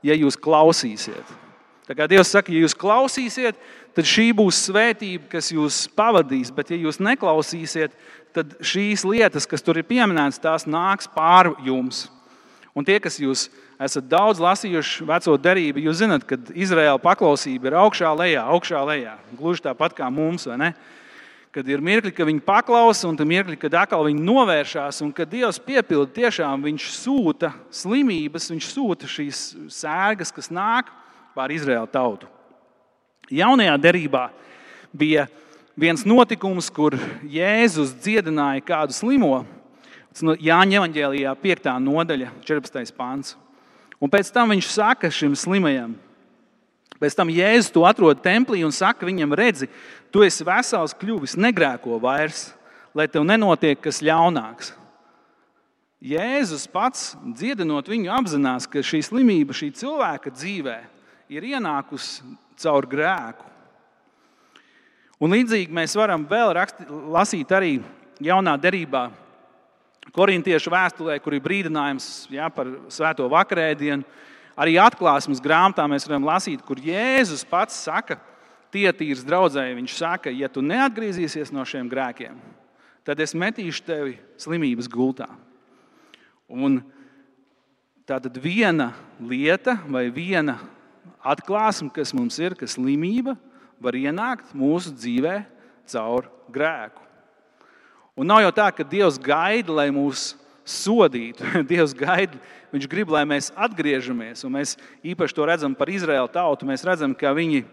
ja 0.05 0.13
jūs 0.13 0.37
klausīsiet. 0.37 1.48
Tā 1.89 1.95
kā 1.97 2.05
Dievs 2.05 2.29
saka, 2.29 2.53
ja 2.53 2.61
jūs 2.61 2.75
klausīsiet, 2.77 3.57
tad 3.97 4.05
šī 4.05 4.27
būs 4.37 4.59
svētība, 4.67 5.25
kas 5.31 5.47
jūs 5.49 5.87
pavadīs. 5.97 6.51
Bet, 6.53 6.69
ja 6.69 6.77
jūs 6.77 6.99
neklausīsiet, 7.01 7.95
tad 8.37 8.53
šīs 8.61 9.01
lietas, 9.09 9.49
kas 9.49 9.65
tur 9.65 9.79
ir 9.81 9.87
pieminētas, 9.89 10.37
tās 10.43 10.67
nāks 10.69 11.09
pāri 11.09 11.55
jums. 11.65 12.05
Un 12.77 12.85
tie, 12.85 12.99
kas 13.01 13.17
jūs 13.17 13.47
esat 13.81 14.05
daudz 14.05 14.37
lasījuši 14.43 15.07
veco 15.09 15.33
derību, 15.41 15.81
jūs 15.87 16.03
zinat, 16.03 16.27
ka 16.29 16.37
Izraēla 16.53 17.01
paklausība 17.01 17.71
ir 17.71 17.79
augšā 17.81 18.13
lejā, 18.21 18.45
augšā 18.53 18.83
lejā. 18.91 19.17
Gluži 19.39 19.65
tāpat 19.65 19.97
kā 19.97 20.11
mums, 20.13 20.45
vai 20.45 20.59
ne? 20.61 20.71
Kad 21.49 21.65
ir 21.73 21.81
mirkli, 21.81 22.13
kad 22.13 22.29
viņi 22.29 22.45
paklausa, 22.45 23.07
un 23.09 23.17
tad 23.17 23.25
mirkli, 23.25 23.57
kad 23.57 23.73
atkal 23.81 24.05
viņi 24.05 24.21
novēršās, 24.21 25.01
un 25.01 25.09
kad 25.17 25.33
Dievs 25.33 25.57
piepilda, 25.57 26.11
tiešām 26.13 26.69
viņš 26.69 26.89
sūta 26.93 27.49
slimības, 27.73 28.51
viņš 28.53 28.67
sūta 28.69 29.09
šīs 29.09 29.45
sēgas, 29.73 30.29
kas 30.35 30.53
nāk 30.53 30.93
pār 31.35 31.53
Izraēlu 31.53 31.89
tautu. 31.91 32.27
Jaunajā 33.29 33.75
derībā 33.77 34.29
bija 34.95 35.27
viens 35.79 36.03
notikums, 36.07 36.69
kur 36.73 36.97
Jēzus 37.23 37.93
dziedināja 38.01 38.63
kādu 38.65 38.95
slimo. 38.95 39.43
Tas 40.09 40.25
no 40.25 40.33
Jāņa 40.33 40.81
Evangelijā 40.81 41.35
5. 41.37 41.71
nodaļa, 41.85 42.31
14. 42.47 42.95
pāns. 42.97 43.35
Un 44.01 44.11
pēc 44.11 44.31
tam 44.33 44.49
viņš 44.55 44.71
saka 44.73 45.11
šim 45.13 45.35
slimajam, 45.37 45.93
pēc 46.99 47.15
tam 47.15 47.31
Jēzus 47.31 47.71
to 47.75 47.85
atrod 47.85 48.21
templī 48.23 48.63
un 48.65 48.73
saka 48.73 49.05
viņam, 49.05 49.35
redzi, 49.37 49.69
tu 50.09 50.23
esi 50.25 50.47
vesels 50.47 50.95
kļuvis, 50.97 51.37
negrēko 51.37 51.99
vairs, 52.01 52.49
lai 52.95 53.07
tev 53.11 53.27
nenotiek 53.27 53.79
kas 53.83 54.01
ļaunāks. 54.01 54.73
Jēzus 55.99 56.63
pats 56.71 57.11
dziedinot 57.35 57.91
viņu 57.91 58.13
apzinās, 58.15 58.65
ka 58.71 58.81
šī 58.81 59.03
slimība 59.03 59.53
šī 59.53 59.73
cilvēka 59.75 60.31
dzīvēm 60.31 60.98
ir 61.29 61.45
ienākusi 61.53 62.25
caur 62.59 62.87
grēku. 62.89 63.45
Un 65.19 65.35
līdzīgi 65.35 65.73
mēs 65.75 65.95
varam 65.99 66.23
vēl 66.27 66.53
raksti, 66.55 66.87
lasīt 67.11 67.51
arī 67.51 67.73
jaunā 68.23 68.55
derībā, 68.59 69.09
korintiešu 70.15 70.71
vēstulē, 70.73 71.17
kur 71.21 71.35
ir 71.35 71.43
brīdinājums 71.43 72.29
ja, 72.33 72.47
par 72.51 72.71
svēto 72.91 73.27
vakarēdienu. 73.31 74.07
Arī 74.59 74.75
atklāsmes 74.81 75.41
grāmatā 75.43 75.85
mēs 75.87 76.07
varam 76.07 76.25
lasīt, 76.27 76.63
kur 76.65 76.79
Jēzus 76.83 77.45
pats 77.47 77.77
saka, 77.85 78.17
tietīrs 78.73 79.23
draudzēji, 79.25 79.77
viņš 79.77 79.97
saka, 79.99 80.33
ja 80.33 80.49
tu 80.51 80.63
neatgriezīsies 80.65 81.53
no 81.55 81.63
šiem 81.67 81.87
grēkiem, 81.91 82.35
tad 83.07 83.21
es 83.23 83.35
metīšu 83.37 83.85
tevi 83.87 84.17
slimības 84.39 84.89
gultā. 84.91 85.29
Un 86.49 86.81
tā 88.09 88.19
tad 88.21 88.37
viena 88.41 88.91
lieta 89.21 89.77
vai 89.87 90.07
viena 90.13 90.57
atklāsme, 91.21 91.91
kas 91.93 92.13
mums 92.15 92.39
ir, 92.41 92.55
ka 92.57 92.67
slimība 92.69 93.37
var 93.79 93.95
ienākt 93.95 94.53
mūsu 94.57 94.93
dzīvē 94.95 95.41
caur 95.89 96.27
grēku. 96.51 97.05
Un 98.19 98.27
nav 98.27 98.43
jau 98.43 98.53
tā, 98.55 98.67
ka 98.75 98.83
Dievs 98.83 99.19
gaida, 99.21 99.71
lai 99.71 99.87
mūs 99.95 100.33
sodītu. 100.67 101.45
Dievs 101.71 101.95
gaida, 101.95 102.37
Viņš 102.69 102.85
grib, 102.89 103.09
lai 103.13 103.23
mēs 103.25 103.49
atgriežamies. 103.57 104.43
Un 104.45 104.53
mēs 104.59 104.75
īpaši 105.05 105.35
to 105.35 105.45
redzam 105.49 105.75
par 105.77 105.89
Izraēlu 105.89 106.29
tautu. 106.33 106.67
Mēs 106.69 106.85
redzam, 106.85 107.15
ka 107.17 107.31
viņi, 107.33 107.63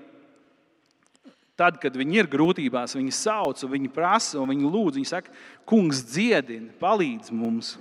tad, 1.59 1.77
kad 1.83 1.97
viņi 1.97 2.23
ir 2.23 2.31
grūtībās, 2.33 2.97
viņi 2.97 3.13
sauc, 3.13 3.61
viņi 3.61 3.93
prasa 3.93 4.41
un 4.41 4.49
viņi 4.55 4.71
lūdz. 4.73 4.97
Viņi 4.97 5.11
saka, 5.11 5.35
Kungs, 5.69 6.01
dziedini, 6.09 6.73
palīdz 6.81 7.35
mums. 7.35 7.75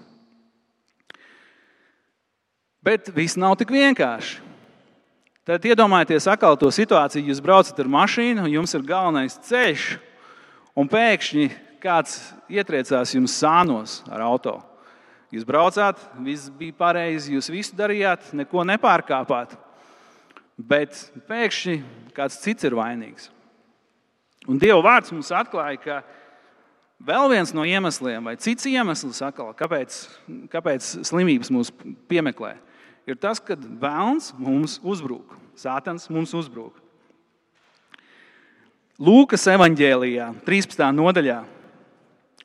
Bet 2.86 3.08
viss 3.16 3.40
nav 3.40 3.56
tik 3.58 3.72
vienkārši. 3.74 4.44
Tad 5.46 5.66
iedomājieties 5.70 6.26
atkal 6.32 6.56
to 6.58 6.72
situāciju, 6.74 7.28
jūs 7.30 7.42
braucat 7.44 7.78
ar 7.84 7.90
mašīnu, 7.94 8.48
jums 8.50 8.72
ir 8.74 8.86
galvenais 8.88 9.36
ceļš, 9.46 9.84
un 10.74 10.90
pēkšņi 10.90 11.46
kāds 11.84 12.16
ietriecās 12.50 13.14
jums 13.14 13.36
sānos 13.38 14.00
ar 14.10 14.24
auto. 14.26 14.56
Jūs 15.30 15.46
braucāt, 15.46 16.02
viss 16.26 16.50
bija 16.50 16.74
pareizi, 16.80 17.36
jūs 17.36 17.52
visu 17.54 17.78
darījāt, 17.78 18.32
neko 18.34 18.66
nepārkāpāt. 18.66 19.54
Bet 20.58 20.98
pēkšņi 21.30 21.78
kāds 22.18 22.42
cits 22.42 22.66
ir 22.66 22.74
vainīgs. 22.78 23.30
Un 24.50 24.58
Dieva 24.62 24.82
vārds 24.82 25.14
mums 25.14 25.30
atklāja, 25.30 25.78
ka 25.82 26.02
vēl 27.06 27.30
viens 27.34 27.54
no 27.54 27.66
iemesliem, 27.70 28.26
vai 28.26 28.38
cits 28.42 28.66
iemesls, 28.70 29.22
atkal, 29.26 29.54
kāpēc, 29.58 29.98
kāpēc 30.54 30.90
slimības 31.06 31.54
mūs 31.54 31.74
piemeklē, 32.10 32.56
ir 33.06 33.18
tas, 33.22 33.40
ka 33.40 33.56
vēlns 33.56 34.32
mums 34.38 34.80
uzbrūk. 34.84 35.38
Sātans 35.56 36.10
mums 36.12 36.34
uzbrūk. 36.36 36.82
Lūkas 38.96 39.44
evanģēlijā, 39.52 40.30
13. 40.48 40.86
nodaļā. 40.96 41.42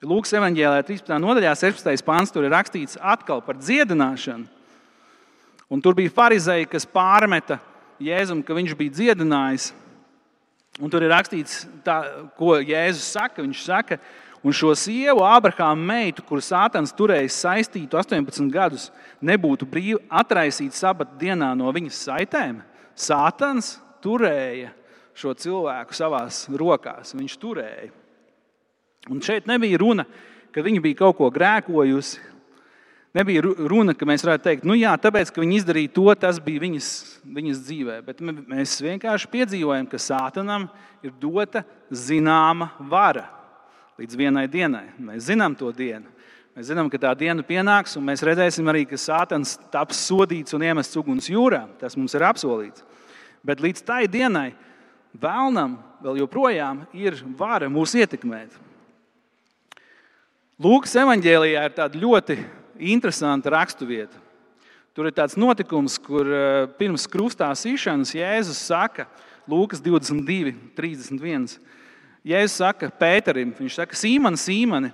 Lūkas 0.02 0.33
evanģēlijā, 0.38 0.87
13. 0.88 1.19
nodaļā, 1.23 1.52
16. 1.59 2.02
pāns, 2.07 2.33
tur 2.35 2.47
ir 2.47 2.55
rakstīts 2.55 2.99
atkal 2.99 3.43
par 3.45 3.59
dziedināšanu. 3.61 4.49
Un 5.71 5.83
tur 5.85 5.95
bija 5.95 6.11
farizēji, 6.11 6.67
kas 6.67 6.88
pārmeta 6.88 7.61
Jēzum, 8.02 8.40
ka 8.43 8.57
viņš 8.57 8.75
bija 8.79 8.97
dziedinājis. 8.97 9.69
Un 10.81 10.90
tur 10.90 11.05
ir 11.05 11.12
rakstīts, 11.12 11.67
tā, 11.87 12.00
ko 12.38 12.57
Jēzus 12.59 13.12
saka. 13.12 13.45
Viņš 13.45 13.62
saka, 13.62 13.99
ka 14.00 14.05
Un 14.41 14.55
šo 14.57 14.73
sievu, 14.73 15.21
Ābrahāma 15.29 15.85
meitu, 15.85 16.25
kuru 16.25 16.41
Sātans 16.41 16.95
turējis 16.97 17.43
saistītu 17.43 17.99
18 18.01 18.49
gadus, 18.53 18.89
nebūtu 19.21 19.67
brīvi 19.69 19.99
atraisīt 20.09 20.73
sabata 20.73 21.19
dienā 21.21 21.51
no 21.59 21.69
viņas 21.77 21.99
saitēm. 22.07 22.63
Sātans 22.97 23.75
turēja 24.01 24.71
šo 25.13 25.35
cilvēku 25.37 25.97
savās 25.97 26.47
rokās. 26.49 27.13
Viņš 27.13 27.35
turēja. 27.43 27.91
Un 29.13 29.21
šeit 29.25 29.49
nebija 29.49 29.81
runa, 29.81 30.07
ka 30.55 30.65
viņa 30.65 30.81
bija 30.85 31.03
kaut 31.03 31.19
ko 31.19 31.29
grēkojusi. 31.33 32.29
Nebija 33.17 33.43
runa, 33.43 33.93
ka 33.99 34.07
mēs 34.07 34.23
varētu 34.23 34.45
teikt, 34.45 34.65
nu 34.69 34.77
jā, 34.79 34.93
tāpēc, 35.03 35.33
ka 35.35 35.43
viņi 35.43 35.57
izdarīja 35.59 35.91
to, 35.97 36.07
tas 36.15 36.39
bija 36.41 36.63
viņas, 36.63 36.91
viņas 37.27 37.63
dzīvē. 37.67 37.97
Bet 38.07 38.23
mēs 38.23 38.77
vienkārši 38.87 39.29
piedzīvojam, 39.33 39.89
ka 39.91 40.01
Sātanam 40.01 40.69
ir 41.03 41.13
dota 41.19 41.65
zināma 41.91 42.71
vara 42.79 43.27
līdz 44.00 44.16
vienai 44.16 44.47
dienai. 44.49 44.87
Mēs 44.97 45.28
zinām 45.28 45.54
to 45.59 45.69
dienu. 45.76 46.09
Mēs 46.57 46.71
zinām, 46.71 46.88
ka 46.90 46.99
tā 46.99 47.12
diena 47.19 47.45
pienāks, 47.47 47.95
un 47.99 48.07
mēs 48.09 48.25
redzēsim 48.26 48.66
arī, 48.73 48.87
ka 48.88 48.99
Sātans 48.99 49.54
taps 49.73 50.00
sodīts 50.09 50.57
un 50.57 50.64
iemests 50.66 50.97
uguns 50.99 51.28
jūrā. 51.30 51.66
Tas 51.80 51.97
mums 52.00 52.16
ir 52.16 52.25
apsolīts. 52.26 52.83
Bet 53.47 53.62
līdz 53.62 53.85
tai 53.87 54.02
dienai 54.11 54.50
vēlnam 55.16 55.78
vēl 56.02 56.23
joprojām 56.25 56.83
ir 56.97 57.21
vara 57.38 57.69
mūs 57.73 57.95
ietekmēt. 58.00 58.57
Lūkas 60.61 60.97
evanģēlijā 61.00 61.62
ir 61.69 61.76
tāda 61.76 62.00
ļoti 62.00 62.37
interesanta 62.92 63.52
raksturvieta. 63.54 64.19
Tur 64.97 65.09
ir 65.09 65.14
tāds 65.16 65.38
notikums, 65.40 65.97
kur 66.02 66.28
eh, 66.28 66.66
pirms 66.80 67.07
krustā 67.09 67.49
sīšanas 67.57 68.16
Jēzus 68.16 68.61
saka, 68.69 69.07
Lūkas 69.49 69.80
22, 69.83 70.52
31. 70.76 71.57
Jēzus 72.27 72.59
saka 72.61 72.91
Pēterim, 73.00 73.53
viņš 73.57 73.79
saka, 73.79 73.97
Sīmani, 73.97 74.37
Sīmani, 74.37 74.91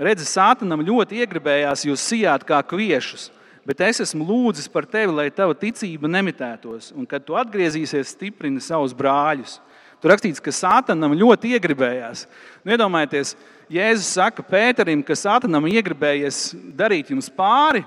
redzi, 0.00 0.24
Sātanam 0.24 0.80
ļoti 0.84 1.20
iegribējās 1.20 1.84
jūs 1.84 2.04
sijāt 2.08 2.46
kā 2.48 2.62
kviešus, 2.64 3.28
bet 3.68 3.82
es 3.84 4.00
esmu 4.06 4.24
lūdzis 4.24 4.70
par 4.72 4.86
tevi, 4.88 5.12
lai 5.12 5.28
tava 5.34 5.52
ticība 5.58 6.08
nemitētos, 6.08 6.94
un 6.96 7.04
kad 7.08 7.26
tu 7.26 7.36
atgriezīsies, 7.36 8.14
stiprini 8.16 8.62
savus 8.64 8.96
brāļus. 8.96 9.58
Tur 10.02 10.10
rakstīts, 10.10 10.40
ka 10.42 10.50
Sātanam 10.50 11.12
ļoti 11.14 11.52
iegribējās. 11.54 12.24
Nu, 12.64 12.72
iedomājieties, 12.74 13.36
Jēzus 13.70 14.08
saka 14.16 14.42
Pēterim, 14.42 15.04
ka 15.06 15.14
Sātanam 15.14 15.68
iegribējies 15.70 16.56
darīt 16.74 17.12
jums 17.12 17.28
pāri. 17.30 17.84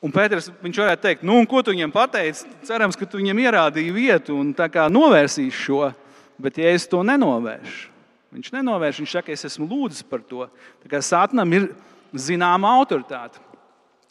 Un 0.00 0.14
Pēters 0.14 0.48
viņš 0.62 0.78
varētu 0.80 1.04
teikt, 1.04 1.26
nu, 1.28 1.42
ko 1.50 1.60
tu 1.60 1.74
viņam 1.74 1.92
pateici? 1.92 2.46
Cerams, 2.64 2.96
ka 2.96 3.04
tu 3.04 3.18
viņam 3.20 3.42
ierādīji 3.42 3.92
vietu 3.92 4.38
un 4.38 4.54
novērsīs 4.56 5.58
šo. 5.58 5.90
Bet 6.40 6.58
Jēzus 6.60 6.88
to 6.90 7.02
nenovērš. 7.06 7.80
Viņš 8.30 8.52
nenovērš, 8.54 9.00
viņš 9.02 9.14
saka, 9.16 9.34
es 9.34 9.46
esmu 9.48 9.66
lūdzis 9.68 10.06
par 10.06 10.22
to. 10.26 10.46
Tā 10.84 10.90
kā 10.92 11.00
Sātanam 11.02 11.50
ir 11.56 11.70
zināma 12.14 12.70
autoritāte. 12.78 13.42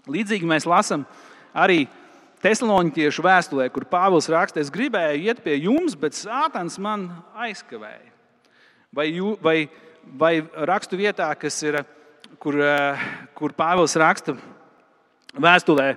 Līdzīgi 0.09 0.47
mēs 0.47 0.67
lasām 0.69 1.05
arī 1.53 1.85
Tesloniķiešu 2.39 3.23
vēstulē, 3.25 3.65
kur 3.75 3.83
Pāvils 3.89 4.29
raksta, 4.31 4.61
es 4.63 4.71
gribēju 4.71 5.25
iet 5.27 5.41
pie 5.43 5.57
jums, 5.59 5.95
bet 5.99 6.15
Sātans 6.15 6.77
man 6.79 7.09
aizkavēja. 7.35 8.13
Vai, 8.95 9.09
jū, 9.11 9.33
vai, 9.43 9.57
vai 10.19 10.31
rakstu 10.69 10.97
vietā, 10.99 11.27
kas 11.35 11.57
ir, 11.67 11.81
kur, 12.39 12.55
kur 13.35 13.55
Pāvils 13.57 13.97
raksta 13.99 14.37
vēstulē, 15.35 15.89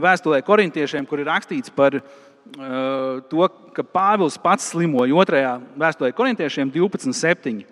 vēstulē 0.00 0.40
korintiešiem, 0.48 1.04
kur 1.06 1.20
ir 1.20 1.28
rakstīts 1.28 1.72
par 1.76 1.98
eh, 2.00 2.08
to, 3.30 3.50
ka 3.76 3.84
Pāvils 3.86 4.38
pats 4.40 4.70
slimoja 4.72 5.14
otrajā 5.22 5.52
vēstulē 5.78 6.10
korintiešiem 6.16 6.72
12.7 6.74 7.62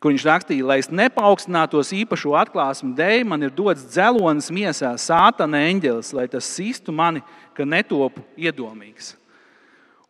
kur 0.00 0.14
viņš 0.14 0.24
rakstīja, 0.24 0.64
lai 0.64 0.78
es 0.80 0.88
nepaukstinātos 0.88 1.92
īpašo 1.92 2.32
atklāsmu 2.40 2.94
dēļ, 2.96 3.24
man 3.28 3.44
ir 3.44 3.52
dots 3.52 3.84
dzelonis 3.92 4.48
miesā, 4.52 4.94
sātana 4.96 5.60
eņģelis, 5.68 6.14
lai 6.16 6.24
tas 6.32 6.48
sistu 6.48 6.92
mani, 6.92 7.20
ka 7.56 7.66
netopu 7.68 8.24
iedomīgs. 8.40 9.12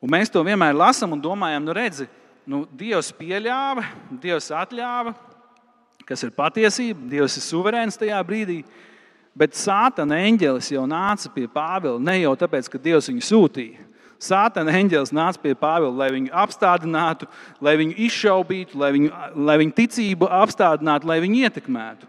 Un 0.00 0.14
mēs 0.14 0.30
to 0.32 0.42
vienmēr 0.46 0.76
lasām 0.78 1.16
un 1.16 1.22
domājam, 1.22 1.66
nu 1.66 1.74
redzi, 1.76 2.06
nu, 2.48 2.62
Dievs 2.70 3.10
pieļāva, 3.18 3.84
Dievs 4.22 4.48
atļāva, 4.54 5.12
kas 6.06 6.22
ir 6.24 6.32
patiesība, 6.38 7.10
Dievs 7.10 7.36
ir 7.40 7.46
suverēns 7.48 7.98
tajā 8.00 8.22
brīdī. 8.26 8.62
Bet 9.38 9.54
sātana 9.54 10.18
eņģelis 10.26 10.72
jau 10.74 10.82
nāca 10.90 11.30
pie 11.34 11.46
Pāvila 11.50 12.00
ne 12.02 12.16
jau 12.20 12.34
tāpēc, 12.38 12.68
ka 12.70 12.80
Dievs 12.82 13.08
viņu 13.12 13.26
sūtīja, 13.28 13.86
Sātana 14.20 14.74
eņģēlis 14.76 15.14
nāca 15.16 15.40
pie 15.40 15.54
Pāvila, 15.56 15.94
lai 16.02 16.10
viņu 16.12 16.32
apstādinātu, 16.42 17.24
lai 17.64 17.72
viņu 17.80 17.94
izšaubītu, 18.04 18.76
lai 18.80 18.90
viņu, 18.92 19.12
lai 19.48 19.56
viņu 19.62 19.76
ticību 19.78 20.28
apstādinātu, 20.42 21.08
lai 21.08 21.22
viņu 21.24 21.46
ietekmētu. 21.46 22.08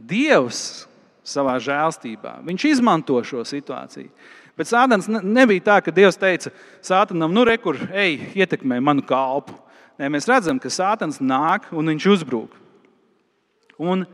Dievs 0.00 0.86
savā 1.20 1.58
žēlstībā 1.60 2.38
izmanto 2.64 3.20
šo 3.20 3.44
situāciju. 3.44 4.08
Bet 4.56 4.70
Sātans 4.72 5.08
nebija 5.08 5.66
tā, 5.68 5.76
ka 5.84 5.92
Dievs 5.92 6.16
teica 6.16 6.50
Sātanam, 6.80 7.32
nu, 7.32 7.44
rekur, 7.44 7.76
ej, 7.92 8.32
ietekmē 8.40 8.80
manu 8.80 9.04
kalpu. 9.04 9.52
Nē, 10.00 10.08
mēs 10.08 10.28
redzam, 10.28 10.56
ka 10.56 10.72
Sātans 10.72 11.20
nāk 11.20 11.68
un 11.76 11.92
viņš 11.92 12.08
uzbrūk. 12.08 12.56
Un 13.76 14.06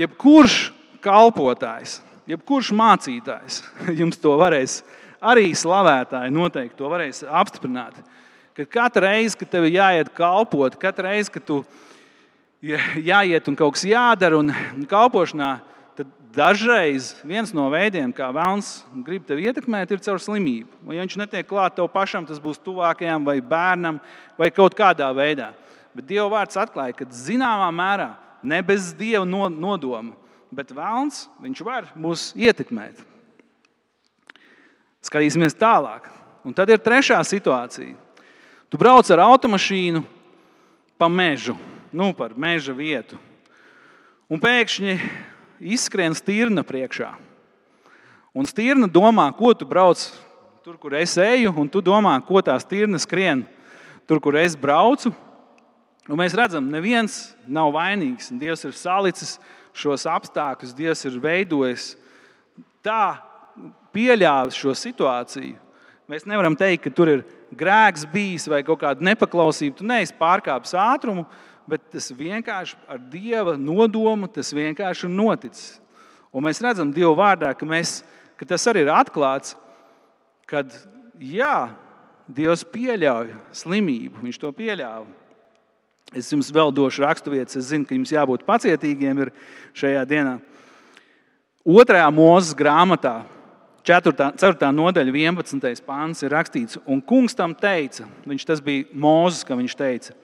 jebkurš 0.00 0.72
kalpotājs, 1.06 2.00
jebkurš 2.26 2.72
mācītājs 2.76 3.62
jums 4.00 4.18
to 4.20 4.34
varēs 4.40 4.80
arī 5.22 5.50
slavētāji 5.56 6.34
noteikti 6.34 6.78
to 6.78 6.90
varēs 6.90 7.24
apstiprināt. 7.24 7.98
Ka 8.56 8.64
katru 8.78 9.04
reizi, 9.04 9.36
kad 9.36 9.50
tev 9.52 9.66
jāiet 9.68 10.10
kalpot, 10.16 10.78
katru 10.80 11.08
reizi, 11.08 11.32
kad 11.34 11.44
tu 11.44 11.60
jāiet 12.62 13.48
un 13.50 13.56
kaut 13.58 13.76
kas 13.76 13.84
jādara 13.88 14.38
un 14.40 14.52
kalpošanā, 14.88 15.50
tad 15.96 16.08
dažreiz 16.36 17.12
viens 17.26 17.52
no 17.56 17.68
veidiem, 17.72 18.14
kā 18.16 18.30
vēlams 18.32 18.70
grib 19.04 19.26
tevi 19.28 19.48
ietekmēt, 19.50 19.92
ir 19.92 20.02
caur 20.04 20.22
slimību. 20.22 20.70
Un, 20.86 20.96
ja 20.96 21.04
viņš 21.04 21.18
netiek 21.20 21.48
klāt 21.48 21.76
tev 21.76 21.90
pašam, 21.92 22.26
tas 22.28 22.40
būs 22.42 22.62
tuvākajam 22.64 23.28
vai 23.28 23.38
bērnam 23.44 24.00
vai 24.40 24.50
kaut 24.54 24.76
kādā 24.78 25.10
veidā. 25.16 25.52
Bet 25.96 26.08
Dieva 26.08 26.28
vārds 26.32 26.56
atklāja, 26.60 26.96
ka 26.96 27.08
zināmā 27.12 27.68
mērā 27.72 28.10
ne 28.44 28.60
bez 28.64 28.92
Dieva 28.96 29.24
nodoma, 29.24 30.16
bet 30.56 30.72
vēlams 30.72 31.26
viņš 31.42 31.62
var 31.66 31.90
mūs 32.00 32.30
ietekmēt. 32.38 33.02
Skatīsimies 35.04 35.56
tālāk. 35.58 36.08
Un 36.46 36.54
tad 36.56 36.70
ir 36.70 36.80
trešā 36.82 37.18
situācija. 37.26 37.94
Tu 38.70 38.78
brauc 38.80 39.06
ar 39.12 39.22
automašīnu 39.26 40.02
pa 40.98 41.08
mežu, 41.12 41.54
nu, 41.92 42.10
par 42.16 42.34
meža 42.38 42.74
vietu. 42.74 43.18
Un 44.32 44.40
pēkšņi 44.42 44.96
izskrien 45.76 46.16
stirna 46.16 46.64
priekšā. 46.66 47.12
Un 48.36 48.48
stirna 48.48 48.88
domā, 48.90 49.28
ko 49.36 49.52
tu 49.54 49.68
brauc 49.68 50.00
tur, 50.64 50.74
kur 50.80 50.96
es 50.98 51.14
eju, 51.20 51.52
un 51.56 51.68
tu 51.70 51.80
domā, 51.84 52.16
ko 52.26 52.42
tā 52.42 52.56
stirna 52.60 52.98
skrien 53.00 53.44
tur, 54.08 54.18
kur 54.20 54.34
es 54.40 54.56
braucu. 54.58 55.12
Un 56.06 56.18
mēs 56.18 56.34
redzam, 56.38 56.66
ka 56.66 56.78
neviens 56.78 57.36
nav 57.46 57.72
vainīgs. 57.74 58.32
Dievs 58.38 58.66
ir 58.66 58.74
salicis 58.74 59.36
šos 59.76 60.06
apstākļus, 60.10 60.74
Dievs 60.76 61.04
ir 61.08 61.20
veidojis 61.22 61.94
tā, 62.84 63.16
pieļāvis 63.96 64.58
šo 64.58 64.74
situāciju, 64.76 65.56
mēs 66.10 66.26
nevaram 66.28 66.56
teikt, 66.58 66.84
ka 66.86 66.92
tur 66.94 67.10
ir 67.12 67.24
grēks 67.56 68.06
bijis 68.12 68.46
vai 68.50 68.62
kaut 68.66 68.82
kāda 68.82 69.04
nepaklausība. 69.04 69.78
Tu 69.78 69.86
neesi 69.88 70.14
pārkāpis 70.18 70.74
ātrumu, 70.78 71.24
bet 71.68 71.82
tas 71.92 72.10
vienkārši 72.14 72.76
ar 72.90 73.00
dieva 73.12 73.56
nodomu 73.58 74.28
tas 74.30 74.52
vienkārši 74.54 75.08
ir 75.08 75.14
noticis. 75.14 75.74
Un 76.36 76.44
mēs 76.44 76.60
redzam 76.60 76.90
Dieva 76.92 77.14
vārdā, 77.16 77.54
ka, 77.56 77.64
mēs, 77.64 78.02
ka 78.36 78.44
tas 78.44 78.66
arī 78.68 78.82
ir 78.84 78.92
atklāts, 78.92 79.54
kad 80.48 80.72
jā, 81.16 81.70
Dievs 82.26 82.64
pieļauj 82.68 83.30
slimību, 83.54 84.20
Viņš 84.26 84.40
to 84.42 84.50
pieļāva. 84.52 85.06
Es 86.14 86.30
jums 86.30 86.52
vēl 86.54 86.70
došu 86.74 87.02
raksturvietas, 87.02 87.56
es 87.58 87.70
zinu, 87.72 87.86
ka 87.86 87.96
jums 87.96 88.12
jābūt 88.14 88.44
pacietīgiem 88.46 89.24
šajā 89.74 90.04
dienā. 90.06 90.36
Otrajā 91.66 92.06
mūzes 92.14 92.54
grāmatā, 92.54 93.24
4. 93.86 94.12
4. 94.38 94.70
nodaļa, 94.74 95.12
11. 95.14 95.82
pāns 95.86 96.22
ir 96.22 96.32
rakstīts, 96.34 96.78
un 96.86 97.02
kungs 97.02 97.34
tam 97.38 97.54
teica, 97.54 98.06
viņš 98.26 98.46
tas 98.46 98.62
bija 98.62 98.86
Mozus, 98.94 99.42
ka 99.46 99.58
viņš 99.58 99.74
teica, 99.78 100.14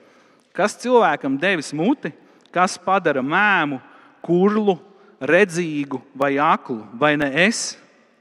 kas 0.55 0.75
cilvēkam 0.79 1.35
devis 1.39 1.73
muti, 1.75 2.13
kas 2.53 2.77
padara 2.79 3.23
mēmu, 3.23 3.81
kurlu, 4.23 4.77
redzīgu 5.23 6.01
vai 6.15 6.35
aklu, 6.39 6.81
vai 6.99 7.15
ne 7.19 7.29
es, 7.45 7.73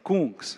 kungs. 0.07 0.57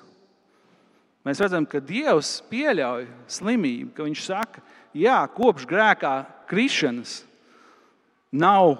Mēs 1.24 1.40
redzam, 1.40 1.64
ka 1.64 1.80
Dievs 1.80 2.36
pieļauj 2.50 3.06
slimību, 3.32 3.94
ka 3.96 4.04
Viņš 4.04 4.24
saka, 4.26 4.60
jā, 4.94 5.18
kopš 5.34 5.66
grēkā 5.68 6.14
krišanas 6.50 7.22
nav 8.34 8.78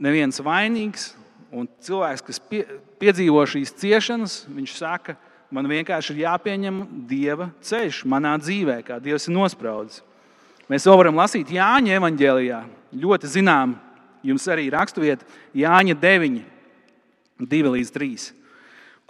neviens 0.00 0.40
vainīgs, 0.42 1.10
Un 1.50 1.66
cilvēks, 1.82 2.22
kas 2.22 2.38
pie, 2.46 2.62
piedzīvo 3.02 3.42
šīs 3.48 3.72
ciešanas, 3.80 4.44
viņš 4.54 4.74
saka, 4.78 5.16
man 5.50 5.66
vienkārši 5.70 6.14
ir 6.14 6.22
jāpieņem 6.22 6.76
Dieva 7.10 7.48
ceļš 7.66 8.04
manā 8.10 8.36
dzīvē, 8.38 8.78
kā 8.86 9.00
Dievs 9.02 9.26
ir 9.26 9.34
nospraudis. 9.34 10.04
Mēs 10.70 10.86
vēl 10.86 11.00
varam 11.00 11.18
lasīt 11.18 11.50
Jāņa 11.50 11.96
evanģēlijā. 11.98 12.60
Ļoti 13.02 13.30
zinām, 13.32 13.74
jums 14.22 14.46
arī 14.50 14.68
raksturvieta 14.70 15.26
Jāņa 15.58 15.96
9, 15.98 16.38
2 17.42 17.74
līdz 17.74 17.90
3. 17.98 18.28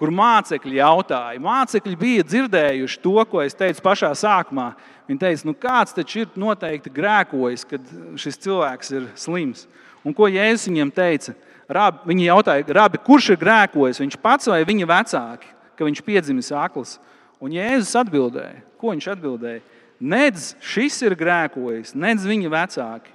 Kur 0.01 0.09
mācekļi 0.17 0.79
jautāja, 0.79 1.41
mācekļi 1.45 1.99
bija 2.01 2.25
dzirdējuši 2.25 3.01
to, 3.05 3.19
ko 3.29 3.43
es 3.45 3.57
teicu 3.57 3.83
pašā 3.85 4.15
sākumā. 4.17 4.71
Viņi 5.11 5.21
teica, 5.21 5.45
nu 5.45 5.53
kāds 5.61 5.93
taču 5.93 6.23
ir 6.23 6.39
noteikti 6.41 6.93
grēkojis, 6.97 7.67
kad 7.69 7.91
šis 8.21 8.41
cilvēks 8.47 8.95
ir 8.95 9.11
slims. 9.21 9.67
Un 10.07 10.17
ko 10.17 10.31
Jēzus 10.31 10.71
viņiem 10.71 10.93
teica? 10.97 11.35
Rābi, 11.71 12.01
viņi 12.09 12.31
jautāja, 12.31 12.65
Rābi, 12.81 13.03
kurš 13.05 13.35
ir 13.35 13.41
grēkojis, 13.43 14.01
viņš 14.01 14.17
pats 14.23 14.49
vai 14.49 14.63
viņa 14.67 14.89
vecāki, 14.89 15.53
ka 15.77 15.85
viņš 15.87 16.03
piedzimis 16.07 16.49
akls. 16.57 16.97
Un 17.45 17.53
Jēzus 17.55 17.93
atbildēja, 18.01 18.65
ko 18.81 18.95
viņš 18.95 19.11
atbildēja? 19.13 19.61
Nedz 20.01 20.55
šis 20.65 20.97
ir 21.05 21.19
grēkojis, 21.21 21.93
nedz 21.93 22.25
viņa 22.25 22.55
vecāki, 22.57 23.13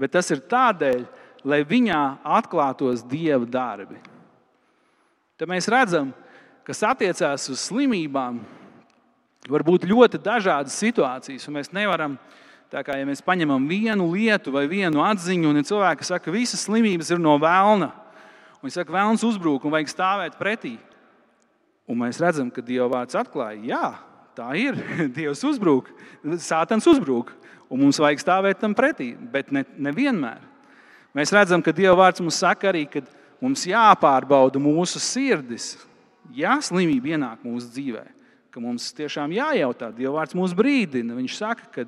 bet 0.00 0.16
tas 0.16 0.32
ir 0.32 0.40
tādēļ, 0.48 1.04
lai 1.44 1.60
viņā 1.68 2.02
atklātos 2.24 3.04
dieva 3.04 3.44
darbi. 3.44 4.00
Tad 5.38 5.50
mēs 5.50 5.66
redzam, 5.72 6.12
kas 6.66 6.84
attiecās 6.86 7.48
uz 7.50 7.66
slimībām, 7.66 8.38
var 9.50 9.64
būt 9.66 9.84
ļoti 9.90 10.20
dažādas 10.22 10.76
situācijas, 10.80 11.50
mēs 11.52 11.72
nevaram 11.74 12.16
kā 12.82 12.96
ja 12.98 13.06
mēs 13.06 13.22
paņemam 13.22 13.68
vienu 13.70 14.08
lietu 14.10 14.50
vai 14.54 14.64
vienu 14.66 15.02
atziņu, 15.04 15.50
un 15.50 15.60
ja 15.60 15.66
cilvēki 15.68 16.06
saka, 16.06 16.24
ka 16.26 16.34
visas 16.34 16.64
slimības 16.66 17.12
ir 17.14 17.20
no 17.22 17.36
vēlna, 17.38 17.92
viņi 18.64 18.74
saka, 18.74 18.88
ka 18.88 18.96
vēlns 18.96 19.22
uzbrūk 19.28 19.66
un 19.66 19.74
vajag 19.74 19.92
stāvēt 19.92 20.38
pretī. 20.40 20.72
Un 21.86 22.00
mēs 22.00 22.18
redzam, 22.22 22.48
ka 22.50 22.64
Dieva 22.64 22.88
vārds 22.88 23.14
atklāja, 23.20 23.60
jā, 23.68 23.88
tā 24.34 24.48
ir. 24.56 24.78
Dievs 25.16 25.44
uzbrūk, 25.46 25.92
Sātans 26.40 26.88
uzbrūk, 26.88 27.34
un 27.68 27.84
mums 27.84 28.00
vajag 28.00 28.22
stāvēt 28.22 28.62
tam 28.62 28.74
pretī, 28.74 29.12
bet 29.14 29.52
ne, 29.52 29.66
nevienmēr. 29.76 30.40
Mēs 31.14 31.34
redzam, 31.36 31.62
ka 31.62 31.74
Dieva 31.76 31.94
vārds 32.00 32.24
mums 32.24 32.40
saka 32.40 32.72
arī, 32.72 32.86
ka 32.90 33.04
mums 33.42 33.66
jāpārbauda 33.68 34.60
mūsu 34.62 35.02
sirdis, 35.02 35.74
ja 36.34 36.56
slimība 36.62 37.14
ienāk 37.14 37.44
mūsu 37.46 37.70
dzīvē, 37.74 38.04
ka 38.54 38.62
mums 38.62 38.92
tiešām 38.96 39.34
jājautā. 39.34 39.90
Dieva 39.94 40.20
vārds 40.20 40.36
mūs 40.38 40.54
brīdina. 40.56 41.16
Viņš 41.18 41.36
saka, 41.38 41.68
ka 41.74 41.86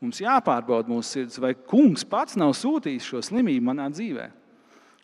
mums 0.00 0.20
jāpārbauda 0.22 0.90
mūsu 0.90 1.16
sirdis, 1.16 1.40
vai 1.42 1.52
kungs 1.54 2.06
pats 2.08 2.38
nav 2.40 2.54
sūtījis 2.56 3.08
šo 3.12 3.24
slimību 3.30 3.66
manā 3.70 3.90
dzīvēm. 3.92 4.36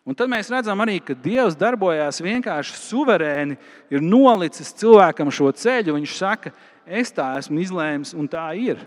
Un 0.07 0.15
tad 0.15 0.31
mēs 0.31 0.49
redzam 0.55 0.79
arī, 0.85 1.01
ka 1.03 1.17
Dievs 1.19 1.57
darbojās 1.59 2.23
vienkārši 2.23 2.77
suverēni, 2.79 3.57
ir 3.91 4.05
nolicis 4.05 4.71
cilvēkam 4.79 5.33
šo 5.35 5.51
ceļu. 5.51 5.97
Viņš 5.97 6.13
saka, 6.15 6.53
es 6.87 7.11
tā 7.15 7.33
esmu 7.41 7.59
izlēmis, 7.65 8.15
un 8.15 8.29
tā 8.31 8.47
ir. 8.55 8.85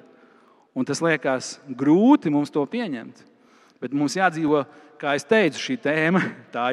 Un 0.72 0.88
tas 0.88 1.02
liekas 1.04 1.58
grūti 1.68 2.32
mums 2.32 2.54
to 2.56 2.64
pieņemt. 2.64 3.26
Bet 3.84 3.92
mums 3.96 4.16
jādzīvo, 4.16 4.64
kā 5.00 5.16
jau 5.18 5.26
teicu, 5.32 5.62
šī 5.64 5.80
tēma 5.82 6.22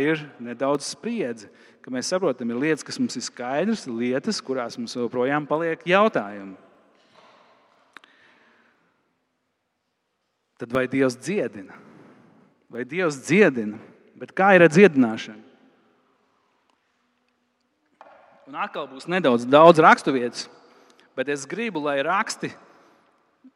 ir 0.02 0.22
nedaudz 0.42 0.90
spriedzi. 0.92 1.50
Mēs 1.86 2.08
saprotam, 2.10 2.50
ir 2.50 2.58
lietas, 2.58 2.82
kas 2.82 2.96
mums 2.98 3.14
ir 3.14 3.22
skaidras, 3.22 3.84
lietas, 3.86 4.40
kurās 4.42 4.74
mums 4.74 4.96
joprojām 4.98 5.44
paliek 5.46 5.84
jautājumi. 5.86 6.56
Tad 10.58 10.72
vai 10.74 10.86
Dievs 10.90 11.14
dziedina? 11.20 11.76
Vai 12.72 12.82
Dievs 12.88 13.20
dziedina? 13.28 13.78
Bet 14.18 14.32
kā 14.34 14.54
ir 14.56 14.64
ar 14.66 14.72
dziedināšanu? 14.72 15.42
Un 18.46 18.58
atkal 18.62 18.88
būs 18.90 19.06
nedaudz 19.10 19.46
daudz 19.46 19.78
raksturvietas, 19.82 20.46
bet 21.18 21.30
es 21.30 21.46
gribu, 21.50 21.84
lai 21.86 21.98
raksti 22.06 22.50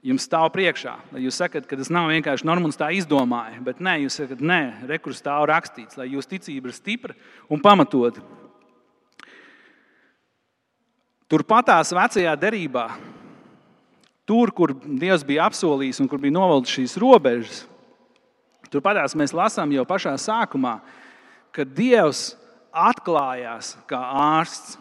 jums 0.05 0.24
stāv 0.26 0.48
priekšā. 0.55 0.94
Lai 1.12 1.24
jūs 1.24 1.38
sakat, 1.40 1.66
ka 1.68 1.79
tas 1.79 1.90
nav 1.92 2.09
vienkārši 2.12 2.46
Normons 2.48 2.79
tā 2.81 2.90
izdomāja, 2.96 3.61
bet 3.64 3.83
nē, 3.85 3.98
jūs 4.05 4.18
sakat, 4.22 4.42
nē, 4.42 4.61
rekur 4.88 5.16
stāv 5.16 5.46
rakstīts, 5.50 5.98
lai 6.00 6.11
jūsu 6.12 6.37
ticība 6.37 6.70
ir 6.70 6.76
stipra 6.76 7.16
un 7.50 7.62
pamatota. 7.62 8.22
Turpatās 11.31 11.92
vecajā 11.94 12.33
derībā, 12.42 12.88
tur, 14.26 14.50
kur 14.55 14.74
Dievs 14.74 15.22
bija 15.26 15.46
apsolījis 15.46 16.00
un 16.03 16.09
kur 16.11 16.18
bija 16.22 16.35
novalcis 16.35 16.81
šīs 16.81 16.96
robežas, 16.98 17.61
Turpatās 18.70 19.16
mēs 19.18 19.33
lasām 19.35 19.72
jau 19.74 19.83
pašā 19.83 20.12
sākumā, 20.14 20.76
ka 21.50 21.66
Dievs 21.66 22.37
atklājās 22.70 23.74
kā 23.90 23.98
ārsts. 23.98 24.76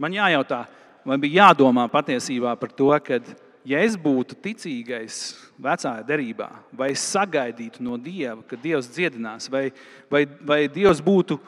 Man 0.00 0.16
jājautā, 0.16 0.62
vai 1.04 1.18
bija 1.20 1.44
jādomā 1.44 1.84
patiesībā 1.92 2.54
par 2.56 2.72
to, 2.72 2.88
ka, 3.04 3.20
ja 3.64 3.80
es 3.84 3.96
būtu 4.00 4.36
ticīgais 4.40 5.20
vecajā 5.60 6.04
derībā, 6.06 6.48
vai 6.72 6.92
es 6.94 7.04
sagaidītu 7.12 7.84
no 7.84 7.98
Dieva, 8.00 8.40
ka 8.48 8.58
Dievs 8.60 8.88
dziedinās, 8.92 9.50
vai, 9.52 9.68
vai, 10.12 10.24
vai, 10.46 10.62
Dievs 10.72 11.02
būtu, 11.04 11.38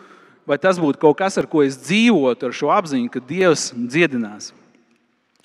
vai 0.49 0.59
tas 0.61 0.81
būtu 0.81 1.01
kaut 1.01 1.19
kas, 1.21 1.39
ar 1.41 1.49
ko 1.49 1.65
es 1.65 1.79
dzīvotu, 1.81 2.49
ar 2.49 2.57
šo 2.57 2.73
apziņu, 2.75 3.11
ka 3.13 3.25
Dievs 3.29 3.71
dziedinās. 3.77 4.53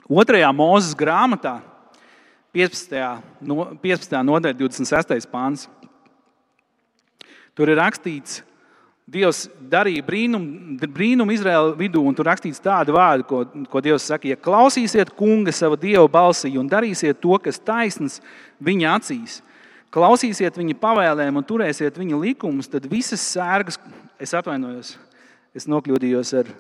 Otrajā 0.08 0.52
mūzes 0.56 0.96
grāmatā 0.98 1.58
15. 2.56 3.02
No, 3.44 3.72
15. 3.84 4.20
nodaļa, 4.26 4.58
26. 4.58 5.28
pāns. 5.32 5.68
Tur 7.58 7.72
ir 7.72 7.80
rakstīts, 7.80 8.42
Dievs 9.08 9.46
darīja 9.72 10.04
brīnumu 10.04 10.76
brīnum 10.92 11.30
Izraēla 11.32 11.78
vidū, 11.80 12.02
un 12.04 12.16
tur 12.16 12.28
rakstīts 12.28 12.60
tādu 12.60 12.98
vārdu, 12.98 13.24
ko, 13.30 13.38
ko 13.72 13.82
Dievs 13.84 14.04
saka: 14.10 14.28
Ja 14.28 14.36
klausīsiet 14.36 15.14
kunga 15.16 15.54
sava 15.56 15.78
dieva 15.80 16.04
balsī 16.12 16.52
un 16.60 16.68
darīsiet 16.68 17.22
to, 17.24 17.38
kas 17.40 17.62
taisns 17.64 18.20
viņa 18.60 18.98
acīs, 18.98 19.38
klausīsiet 19.96 20.60
viņa 20.60 20.76
pavēlēm 20.82 21.40
un 21.40 21.48
turēsiet 21.48 21.96
viņa 21.96 22.20
likumus, 22.20 22.68
tad 22.68 22.90
visas 22.92 23.24
sērgas, 23.24 23.80
es 24.20 24.36
atvainojos, 24.36 24.98
es 25.56 25.70
nokļūdījos 25.72 26.36
ar 26.44 26.52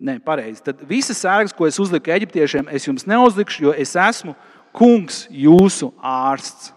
Nē, 0.00 0.14
pareizi. 0.24 0.62
Tad 0.64 0.80
visas 0.88 1.18
sērgas, 1.20 1.52
ko 1.52 1.66
es 1.68 1.76
uzliku 1.76 2.08
eģiptiešiem, 2.14 2.70
es 2.72 2.86
jums 2.86 3.04
neuzlikšu, 3.04 3.66
jo 3.66 3.72
es 3.76 3.92
esmu 4.00 4.32
kungs, 4.72 5.26
jūsu 5.28 5.90
ārsts. 6.00 6.70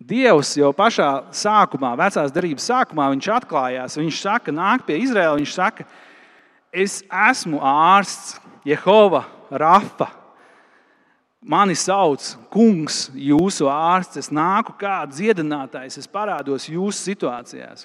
Dievs 0.00 0.54
jau 0.56 0.70
pašā 0.72 1.08
sākumā, 1.36 1.90
vecās 2.00 2.32
darbības 2.32 2.68
sākumā, 2.70 3.10
viņš 3.12 3.26
atklājās. 3.34 3.98
Viņš 4.00 4.22
saka, 4.22 4.54
nāk 4.54 4.86
pie 4.86 4.96
Izraēla. 5.04 5.36
Viņš 5.36 5.52
saka, 5.52 5.84
es 6.72 7.02
esmu 7.28 7.60
ārsts, 7.60 8.38
Jehova, 8.64 9.26
Rafa. 9.52 10.08
Mani 11.40 11.76
sauc 11.76 12.24
kungs, 12.52 13.10
jūsu 13.12 13.68
ārsts. 13.68 14.24
Es 14.24 14.32
nāku 14.32 14.72
kā 14.80 15.02
dziedinātājs, 15.08 16.00
es 16.00 16.08
parādos 16.08 16.68
jūsu 16.72 17.12
situācijās. 17.12 17.84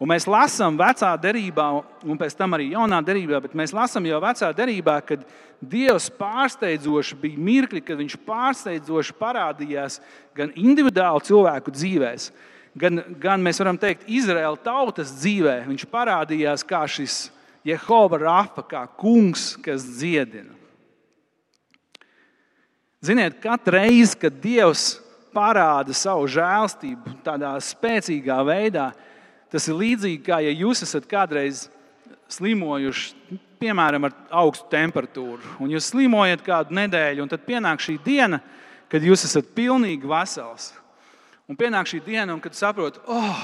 Un 0.00 0.08
mēs 0.08 0.24
lasām 0.30 0.78
vecā 0.80 1.10
derībā, 1.20 1.66
un 2.08 2.18
pēc 2.18 2.38
tam 2.38 2.54
arī 2.56 2.70
jaunā 2.72 3.02
derībā, 3.04 3.42
bet 3.42 3.58
mēs 3.58 3.74
lasām 3.76 4.06
jau 4.08 4.22
vecā 4.22 4.48
derībā, 4.56 4.96
kad 5.04 5.26
Dievs 5.60 6.08
pārsteidzoši 6.16 7.18
bija 7.20 7.40
mirkļi, 7.40 7.82
kad 7.84 7.98
viņš 8.00 8.16
pārsteidzoši 8.24 9.16
parādījās 9.20 9.98
gan 10.36 10.54
individuāli 10.56 11.26
cilvēku 11.28 11.74
dzīvēm, 11.74 12.30
gan, 12.80 13.02
gan 13.20 13.44
mēs 13.44 13.60
varam 13.60 13.76
teikt, 13.80 14.06
Izraēla 14.08 14.56
tautas 14.64 15.12
dzīvē. 15.18 15.58
Viņš 15.68 15.84
parādījās 15.92 16.64
kā 16.64 16.86
šis 16.88 17.26
Jehova 17.66 18.22
Rafa, 18.22 18.64
kā 18.64 18.86
kungs, 19.00 19.52
kas 19.60 19.84
dziedina. 19.98 20.56
Ziniet, 23.04 23.38
katru 23.40 23.78
reizi, 23.78 24.16
kad 24.20 24.40
Dievs 24.40 24.98
parāda 25.32 25.92
savu 25.96 26.26
žēlstību 26.28 27.20
tādā 27.24 27.54
spēcīgā 27.64 28.40
veidā, 28.48 28.90
Tas 29.50 29.66
ir 29.66 29.78
līdzīgi 29.80 30.22
kā 30.22 30.38
ja 30.44 30.52
jūs 30.54 30.84
esat 30.86 31.08
kādreiz 31.10 31.64
slimojuši, 32.30 33.38
piemēram, 33.60 34.08
ar 34.08 34.14
augstu 34.42 34.68
temperatūru, 34.72 35.56
un 35.60 35.72
jūs 35.72 35.90
slimojat 35.92 36.42
kādu 36.46 36.76
nedēļu, 36.78 37.24
un 37.24 37.30
tad 37.30 37.44
pienāk 37.46 37.82
šī 37.84 37.98
diena, 38.04 38.40
kad 38.90 39.04
jūs 39.04 39.26
esat 39.28 39.52
pilnīgi 39.56 40.08
vesels. 40.08 40.72
Un 41.50 41.58
pienāk 41.58 41.88
šī 41.90 42.00
diena, 42.06 42.36
kad 42.42 42.54
saprotat, 42.54 43.02
oh, 43.10 43.42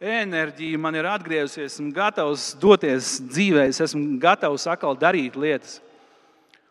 enerģija 0.00 0.80
man 0.80 0.96
ir 0.96 1.08
atgriezusies, 1.10 1.74
esmu 1.74 1.92
gatavs 1.94 2.50
doties 2.60 3.18
dzīvē, 3.28 3.68
es 3.68 3.82
esmu 3.84 4.18
gatavs 4.22 4.66
atkal 4.70 4.96
darīt 4.98 5.36
lietas. 5.36 5.78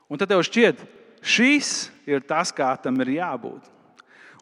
Un 0.07 0.19
tad 0.19 0.31
tev 0.31 0.43
šķiet, 0.47 0.81
šis 1.21 1.89
ir 2.07 2.23
tas, 2.25 2.53
kā 2.55 2.71
tam 2.81 2.99
ir 3.03 3.17
jābūt. 3.19 3.76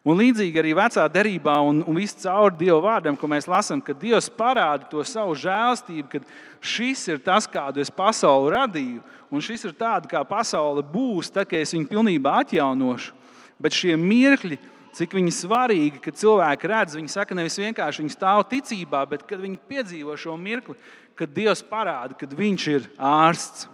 Un 0.06 0.20
līdzīgi 0.20 0.60
arī 0.60 0.70
vecā 0.78 1.02
derībā 1.10 1.56
un, 1.66 1.80
un 1.82 1.96
viss 1.98 2.14
caur 2.22 2.54
Dieva 2.54 2.78
vārdam, 2.84 3.16
ko 3.18 3.26
mēs 3.26 3.48
lasām, 3.50 3.80
ka 3.82 3.94
Dievs 3.96 4.28
parāda 4.30 4.86
to 4.86 5.02
savu 5.02 5.34
žēlstību, 5.34 6.06
ka 6.12 6.20
šis 6.62 7.02
ir 7.10 7.18
tas, 7.24 7.48
kādu 7.50 7.82
es 7.82 7.90
pasauli 7.90 8.52
radīju, 8.54 9.02
un 9.34 9.42
šis 9.42 9.66
ir 9.66 9.74
tāds, 9.74 10.06
kā 10.10 10.22
pasaule 10.22 10.84
būs, 10.86 11.32
tad, 11.34 11.48
kad 11.50 11.58
es 11.58 11.74
viņu 11.74 11.90
pilnībā 11.90 12.36
atjaunošu. 12.44 13.16
Bet 13.58 13.74
šie 13.74 13.96
mirkļi, 13.98 14.60
cik 14.94 15.16
viņi 15.18 15.34
svarīgi, 15.34 15.98
kad 16.04 16.22
cilvēki 16.22 16.70
redz, 16.70 16.94
viņi 17.00 17.10
saka, 17.10 17.34
nevis 17.34 17.58
vienkārši 17.58 18.04
viņi 18.04 18.14
stāv 18.14 18.44
ticībā, 18.52 19.02
bet 19.10 19.26
kad 19.26 19.42
viņi 19.42 19.58
piedzīvo 19.66 20.14
šo 20.20 20.36
mirkli, 20.38 20.78
kad 21.18 21.34
Dievs 21.34 21.64
parāda, 21.66 22.14
ka 22.14 22.28
Viņš 22.30 22.68
ir 22.70 22.86
ārsts. 22.94 23.66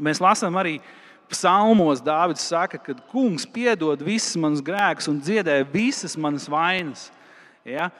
Mēs 0.00 0.18
lasām 0.22 0.58
arī 0.58 0.78
Psalmos 1.30 2.02
Dārvids 2.02 2.42
saka, 2.42 2.78
ka 2.78 2.94
kungs 3.12 3.46
piedod 3.46 4.02
visas 4.02 4.34
manas 4.40 4.62
grēkus 4.64 5.08
un 5.10 5.20
dziedē 5.22 5.60
visas 5.70 6.16
manas 6.18 6.48
vainas. 6.50 7.08
Ja? 7.64 7.90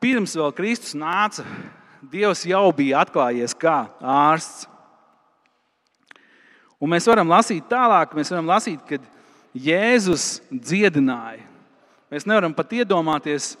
Pirms 0.00 0.36
vēl 0.36 0.54
Kristus 0.56 0.96
nāca, 0.96 1.44
Dievs 2.12 2.42
jau 2.44 2.68
bija 2.76 3.00
atklājies 3.00 3.54
kā 3.56 3.86
ārsts. 4.00 4.66
Un 6.76 6.90
mēs 6.92 7.06
varam 7.08 7.30
lasīt 7.32 7.64
tālāk, 7.70 8.12
mēs 8.16 8.32
varam 8.34 8.50
lasīt, 8.50 8.82
ka 8.84 8.98
Jēzus 9.54 10.42
dziedināja. 10.50 11.44
Mēs 12.12 12.26
nevaram 12.28 12.52
pat 12.52 12.74
iedomāties, 12.76 13.54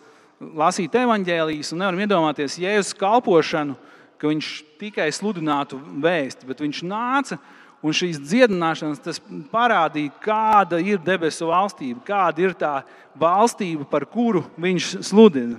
lasīt 0.58 0.94
evaņģēlijas, 0.98 1.72
un 1.72 1.80
nevaram 1.80 2.02
iedomāties 2.04 2.58
Jēzus 2.60 2.96
kalpošanu, 3.00 3.78
ka 4.20 4.28
viņš 4.28 4.50
tikai 4.82 5.08
sludinātu 5.14 5.78
vēstu, 6.04 6.48
bet 6.50 6.60
viņš 6.62 6.82
nāca 6.90 7.38
Un 7.84 7.92
šīs 7.92 8.16
dziedināšanas 8.22 9.20
parādīja, 9.52 10.12
kāda 10.24 10.78
ir 10.80 11.02
debesu 11.04 11.50
valstība, 11.50 12.00
kāda 12.06 12.40
ir 12.40 12.54
tā 12.56 12.72
valstība, 13.20 13.84
par 13.84 14.06
kuru 14.08 14.40
viņš 14.56 14.86
sludina. 15.04 15.58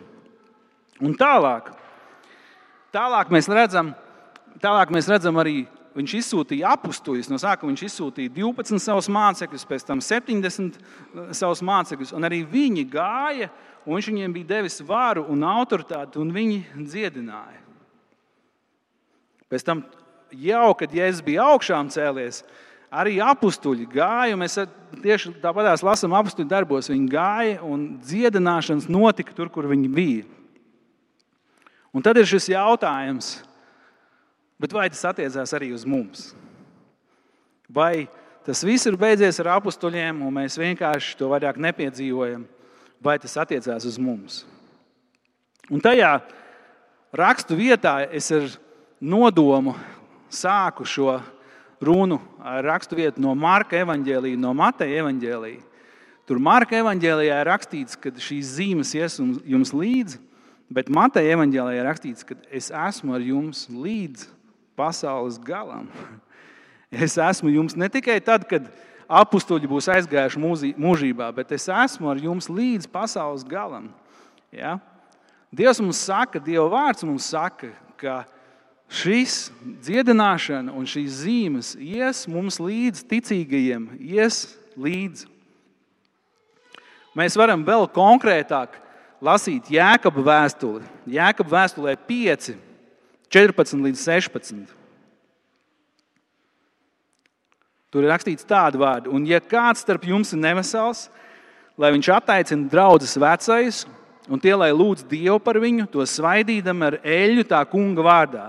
Un 1.05 1.13
tālāk, 1.19 1.69
tālāk, 2.95 3.29
mēs, 3.33 3.49
redzam, 3.51 3.91
tālāk 4.63 4.93
mēs 4.95 5.09
redzam 5.11 5.38
arī, 5.38 5.67
viņš 5.95 6.15
izsūtīja 6.21 6.71
apstuļus. 6.73 7.29
No 7.29 7.38
sākuma 7.41 7.73
viņš 7.73 7.83
izsūtīja 7.89 8.33
12 8.33 8.81
savus 8.81 9.09
mācekļus, 9.11 9.67
pēc 9.69 9.85
tam 9.85 10.01
70 10.03 10.79
savus 11.35 11.61
mācekļus, 11.67 12.15
arī 12.25 12.41
viņi 12.49 12.88
gāja, 12.89 13.51
un 13.85 13.99
viņš 13.99 14.09
viņiem 14.11 14.33
bija 14.39 14.49
devis 14.55 14.79
varu 14.88 15.27
un 15.29 15.45
autoritāti, 15.45 16.17
un 16.23 16.33
viņi 16.33 16.63
dziedināja. 16.88 17.61
Pēc 19.51 19.67
tam, 19.67 19.85
jau 20.31 20.69
kad 20.77 20.93
Jēzus 20.95 21.23
bija 21.25 21.45
augšām 21.53 21.89
cēlies, 21.93 22.41
arī 22.95 23.17
apstuļi 23.23 23.88
gāja. 23.91 24.38
Mēs 24.39 24.57
tieši 25.03 25.33
tāpatās 25.43 25.83
lasām 25.85 26.15
apstuļu 26.17 26.47
darbos. 26.49 26.89
Viņi 26.91 27.11
gāja 27.11 27.59
un 27.65 27.88
dziedināšanas 28.03 28.89
notika 28.91 29.35
tur, 29.35 29.51
kur 29.51 29.67
viņi 29.71 29.91
bija. 29.91 30.25
Un 31.95 32.03
tad 32.03 32.17
ir 32.19 32.27
šis 32.27 32.49
jautājums, 32.51 33.38
vai 34.59 34.89
tas 34.91 35.05
attiecās 35.07 35.53
arī 35.55 35.71
uz 35.75 35.85
mums? 35.88 36.33
Vai 37.71 38.07
tas 38.45 38.61
viss 38.67 38.85
ir 38.85 38.97
beidzies 38.99 39.39
ar 39.41 39.53
apstuļiem, 39.55 40.19
un 40.25 40.35
mēs 40.41 40.59
vienkārši 40.59 41.15
to 41.19 41.31
vairāk 41.31 41.57
nepiedzīvojam, 41.63 42.43
vai 42.99 43.15
tas 43.23 43.38
attiecās 43.39 43.88
uz 43.88 43.95
mums? 43.95 44.43
Un 45.71 45.81
tajā 45.81 46.19
rakstu 47.15 47.55
vietā 47.57 48.03
es 48.11 48.27
ar 48.35 48.51
nodomu 49.01 49.73
sāku 50.36 50.86
šo 50.88 51.19
runu 51.84 52.19
ar 52.43 52.63
raksturvietu 52.65 53.21
no 53.24 53.34
Marka 53.38 53.78
evanģēlīja, 53.80 54.39
no 54.39 54.54
Mateja 54.58 55.04
evanģēlīja. 55.04 55.63
Tur 56.26 56.39
Marka 56.41 56.78
evanģēlijā 56.80 57.41
ir 57.41 57.50
rakstīts, 57.52 57.98
ka 58.02 58.10
šīs 58.10 58.56
zīmes 58.58 58.95
ies 58.98 59.19
jums 59.45 59.74
līdzi, 59.76 60.17
bet 60.74 60.89
Mateja 60.89 61.36
evanģēlijā 61.36 61.82
ir 61.82 61.88
rakstīts, 61.89 62.26
ka 62.26 62.38
es 62.50 62.71
esmu 62.74 63.13
ar 63.17 63.26
jums 63.26 63.67
līdz 63.69 64.28
pasaules 64.78 65.39
galam. 65.41 65.89
Es 66.95 67.17
esmu 67.19 67.50
jums 67.52 67.74
ne 67.76 67.89
tikai 67.91 68.21
tad, 68.24 68.45
kad 68.48 68.69
apstuļi 69.10 69.67
būs 69.67 69.89
aizgājuši 69.91 70.39
mūžībā, 70.80 71.28
bet 71.36 71.50
es 71.52 71.65
esmu 71.67 72.08
ar 72.08 72.21
jums 72.21 72.48
līdz 72.48 72.88
pasaules 72.93 73.43
galam. 73.43 73.89
Ja? 74.54 74.78
Dievs 75.52 75.82
mums 75.82 76.00
saka, 76.00 76.39
Dieva 76.39 76.69
vārds 76.71 77.04
mums 77.04 77.28
saka, 77.34 77.74
ka 78.00 78.21
šis 78.91 79.50
dziedināšana 79.86 80.74
un 80.76 80.88
šīs 80.89 81.21
zīmes 81.24 81.74
ies 81.80 82.26
mums 82.30 82.60
līdz 82.62 83.04
ticīgajiem, 83.10 83.89
ies 84.00 84.45
līdzi. 84.78 85.28
Mēs 87.15 87.38
varam 87.39 87.63
vēl 87.65 87.88
konkrētāk 87.95 88.76
lasīt 89.24 89.71
Jēkabā 89.71 90.24
vēstuli. 90.26 90.84
Jēkabā 91.15 91.54
vēstulē 91.62 91.95
5, 92.08 92.50
14 93.32 93.86
līdz 93.88 94.02
16. 94.04 94.74
Tur 97.95 98.04
ir 98.04 98.12
rakstīts 98.12 98.48
tādu 98.48 98.82
vārdu, 98.82 99.13
un 99.15 99.24
ja 99.24 99.39
kāds 99.39 99.86
starp 99.86 100.04
jums 100.04 100.34
ir 100.36 100.41
nevesels, 100.43 101.06
lai 101.80 101.93
viņš 101.95 102.10
attaicina 102.12 102.67
draugus 102.67 103.15
vecais, 103.15 103.86
un 104.28 104.41
tie, 104.43 104.52
lai 104.58 104.74
lūdz 104.76 105.08
Dievu 105.08 105.39
par 105.39 105.62
viņu, 105.63 105.88
to 105.93 106.04
svaidīdam 106.04 106.84
ar 106.84 107.00
eļļu 107.00 107.48
tā 107.48 107.62
kunga 107.71 108.04
vārdā 108.04 108.45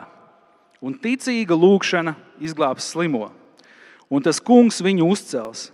un 0.80 0.96
ticīga 0.96 1.56
lūkšana 1.56 2.14
izglābs 2.42 2.90
slimo. 2.92 3.30
Un 4.12 4.22
tas 4.22 4.40
kungs 4.42 4.82
viņu 4.84 5.08
uzcels. 5.10 5.70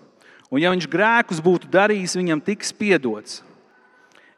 Un, 0.52 0.60
ja 0.60 0.72
viņš 0.72 0.88
grēkus 0.92 1.40
būtu 1.42 1.70
darījis, 1.72 2.18
viņam 2.18 2.42
tiks 2.44 2.72
piedots. 2.76 3.40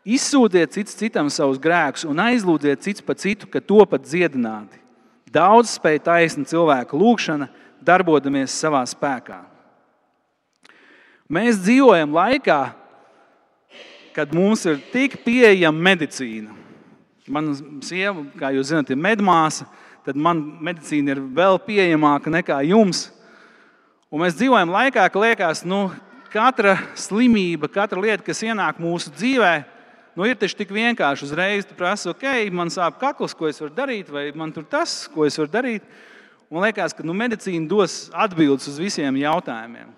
Izsūtiet 0.04 0.74
cits 0.74 0.96
citam 0.98 1.30
savus 1.32 1.58
grēkus 1.58 2.04
un 2.06 2.20
aizlūdziet 2.20 2.82
cits 2.84 3.02
pa 3.02 3.16
citu, 3.16 3.48
ka 3.48 3.62
to 3.64 3.80
pat 3.88 4.04
dziedināti. 4.04 4.78
Daudz 5.34 5.72
spēj 5.78 6.02
taisna 6.04 6.44
cilvēka 6.46 6.94
lūgšana, 6.94 7.48
darbodamies 7.82 8.54
savā 8.54 8.84
spēkā. 8.86 9.40
Mēs 11.32 11.58
dzīvojam 11.64 12.12
laikā, 12.14 12.60
kad 14.14 14.34
mums 14.36 14.62
ir 14.68 14.78
tik 14.92 15.16
pieejama 15.24 15.88
medicīna. 15.88 16.52
Mana 17.26 17.56
sieva, 17.82 18.22
kā 18.36 18.52
jūs 18.54 18.70
zināt, 18.70 18.92
ir 18.92 19.00
medmāsa 19.00 19.66
tad 20.04 20.18
man 20.20 20.40
medicīna 20.64 21.14
ir 21.14 21.20
vēl 21.36 21.58
pieejamāka 21.64 22.32
nekā 22.32 22.60
jums. 22.68 23.08
Un 24.12 24.22
mēs 24.22 24.36
dzīvojam 24.38 24.70
laikā, 24.70 25.06
ka 25.10 25.22
liekas, 25.22 25.64
nu, 25.66 25.88
katra 26.34 26.76
slimība, 26.98 27.70
katra 27.72 28.02
lieta, 28.02 28.22
kas 28.26 28.42
ienāk 28.44 28.78
mūsu 28.82 29.12
dzīvē, 29.14 29.52
nu, 30.14 30.26
ir 30.28 30.38
taču 30.38 30.58
tik 30.60 30.74
vienkārši. 30.74 31.26
Uzreiz 31.26 31.66
tu 31.66 31.76
prasa, 31.78 32.12
ok, 32.12 32.26
man 32.54 32.70
sāp 32.74 33.00
kakls, 33.00 33.34
ko 33.34 33.48
es 33.48 33.60
varu 33.62 33.74
darīt, 33.74 34.12
vai 34.12 34.28
man 34.36 34.52
tur 34.54 34.66
tas, 34.68 35.04
ko 35.10 35.26
es 35.26 35.38
varu 35.40 35.52
darīt. 35.52 35.86
Un 36.52 36.62
liekas, 36.62 36.94
ka 36.94 37.06
nu, 37.06 37.16
medicīna 37.16 37.66
dos 37.70 38.08
atbildes 38.12 38.68
uz 38.70 38.78
visiem 38.78 39.16
jautājumiem. 39.18 39.90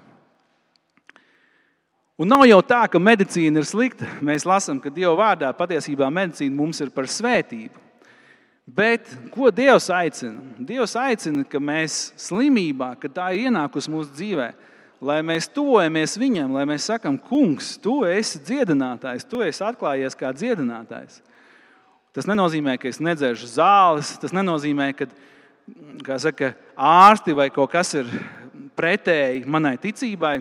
Un 2.16 2.30
nav 2.32 2.46
jau 2.48 2.62
tā, 2.64 2.86
ka 2.88 3.00
medicīna 3.02 3.60
ir 3.60 3.66
slikta. 3.68 4.06
Mēs 4.24 4.46
lasām, 4.48 4.78
ka 4.80 4.88
Dieva 4.88 5.12
vārdā 5.18 5.50
patiesībā 5.52 6.08
medicīna 6.08 6.56
mums 6.56 6.80
ir 6.80 6.94
par 6.94 7.10
svētību. 7.12 7.85
Bet 8.66 9.06
ko 9.30 9.52
Dievs 9.54 9.86
aicina? 9.94 10.40
Dievs 10.58 10.96
aicina, 10.98 11.44
ka 11.46 11.60
mēs 11.62 12.10
slimībā, 12.18 12.96
kad 12.98 13.14
tā 13.14 13.28
ir 13.34 13.46
ienākusi 13.46 13.92
mūsu 13.92 14.10
dzīvē, 14.16 14.48
lai 15.06 15.20
mēs 15.22 15.46
tuvojamies 15.54 16.16
viņam, 16.18 16.56
lai 16.56 16.64
mēs 16.66 16.88
sakam, 16.90 17.14
kungs, 17.14 17.76
tu 17.78 18.00
esi 18.08 18.40
dziedinātājs, 18.42 19.28
tu 19.30 19.44
esi 19.46 19.62
atklājies 19.62 20.18
kā 20.18 20.32
dziedinātājs. 20.34 21.20
Tas 22.16 22.26
nenozīmē, 22.26 22.74
ka 22.80 22.90
es 22.90 22.98
nedzeršu 22.98 23.52
zāles, 23.54 24.16
tas 24.18 24.34
nenozīmē, 24.34 24.90
ka 26.02 26.18
saka, 26.18 26.54
ārsti 26.74 27.36
vai 27.36 27.50
kaut 27.54 27.70
kas 27.70 27.94
ir 28.00 28.10
pretēji 28.74 29.44
manai 29.46 29.76
ticībai. 29.78 30.40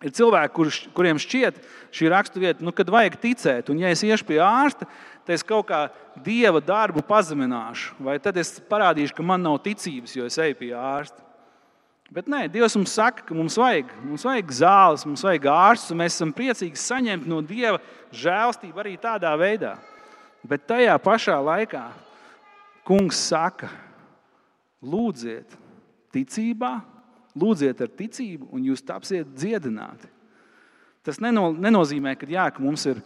Ir 0.00 0.12
cilvēki, 0.16 0.54
kur, 0.56 0.70
kuriem 0.96 1.18
šķiet 1.20 1.58
šī 1.92 2.08
raksturvieta, 2.08 2.64
nu, 2.64 2.72
kad 2.72 2.88
vajag 2.88 3.18
ticēt, 3.20 3.68
un 3.68 3.82
ja 3.82 3.90
es 3.92 4.00
iešu 4.06 4.24
pie 4.30 4.38
ārsta, 4.40 4.88
tad 5.26 5.34
es 5.34 5.44
kaut 5.44 5.66
kā 5.68 5.80
dieva 6.24 6.62
darbu 6.64 7.02
pazemināšu, 7.04 7.98
vai 8.06 8.16
tad 8.22 8.38
es 8.40 8.54
parādīšu, 8.70 9.12
ka 9.18 9.26
man 9.26 9.44
nav 9.44 9.58
ticības, 9.66 10.14
jo 10.16 10.24
es 10.24 10.38
eju 10.40 10.56
pie 10.62 10.72
ārsta. 10.72 11.20
Bet 12.10 12.26
nē, 12.26 12.48
Dievs 12.50 12.74
mums 12.74 12.90
saka, 12.96 13.22
ka 13.22 13.34
mums 13.38 13.54
vajag, 13.60 13.92
mums 14.02 14.24
vajag 14.26 14.48
zāles, 14.50 15.04
mums 15.06 15.22
vajag 15.22 15.44
ārstus, 15.52 15.92
un 15.94 16.00
mēs 16.00 16.16
esam 16.16 16.32
priecīgi 16.34 16.80
saņemt 16.80 17.28
no 17.30 17.38
Dieva 17.46 17.78
žēlstību 18.10 18.82
arī 18.82 18.96
tādā 18.98 19.30
veidā. 19.38 19.76
Bet 20.42 20.66
tajā 20.66 20.96
pašā 21.04 21.36
laikā 21.38 21.84
Kungs 22.88 23.20
saka, 23.28 23.68
lūdziet 24.82 25.54
ticībā, 26.10 26.80
lūdziet 27.38 27.80
ar 27.84 27.90
ticību, 27.98 28.50
un 28.54 28.64
jūs 28.70 28.82
tapsiet 28.86 29.28
dziedināti. 29.36 30.08
Tas 31.06 31.20
neno, 31.22 31.50
nenozīmē, 31.56 32.14
ka, 32.18 32.28
jā, 32.28 32.46
ka 32.52 32.62
mums 32.62 32.84
ir 32.90 33.00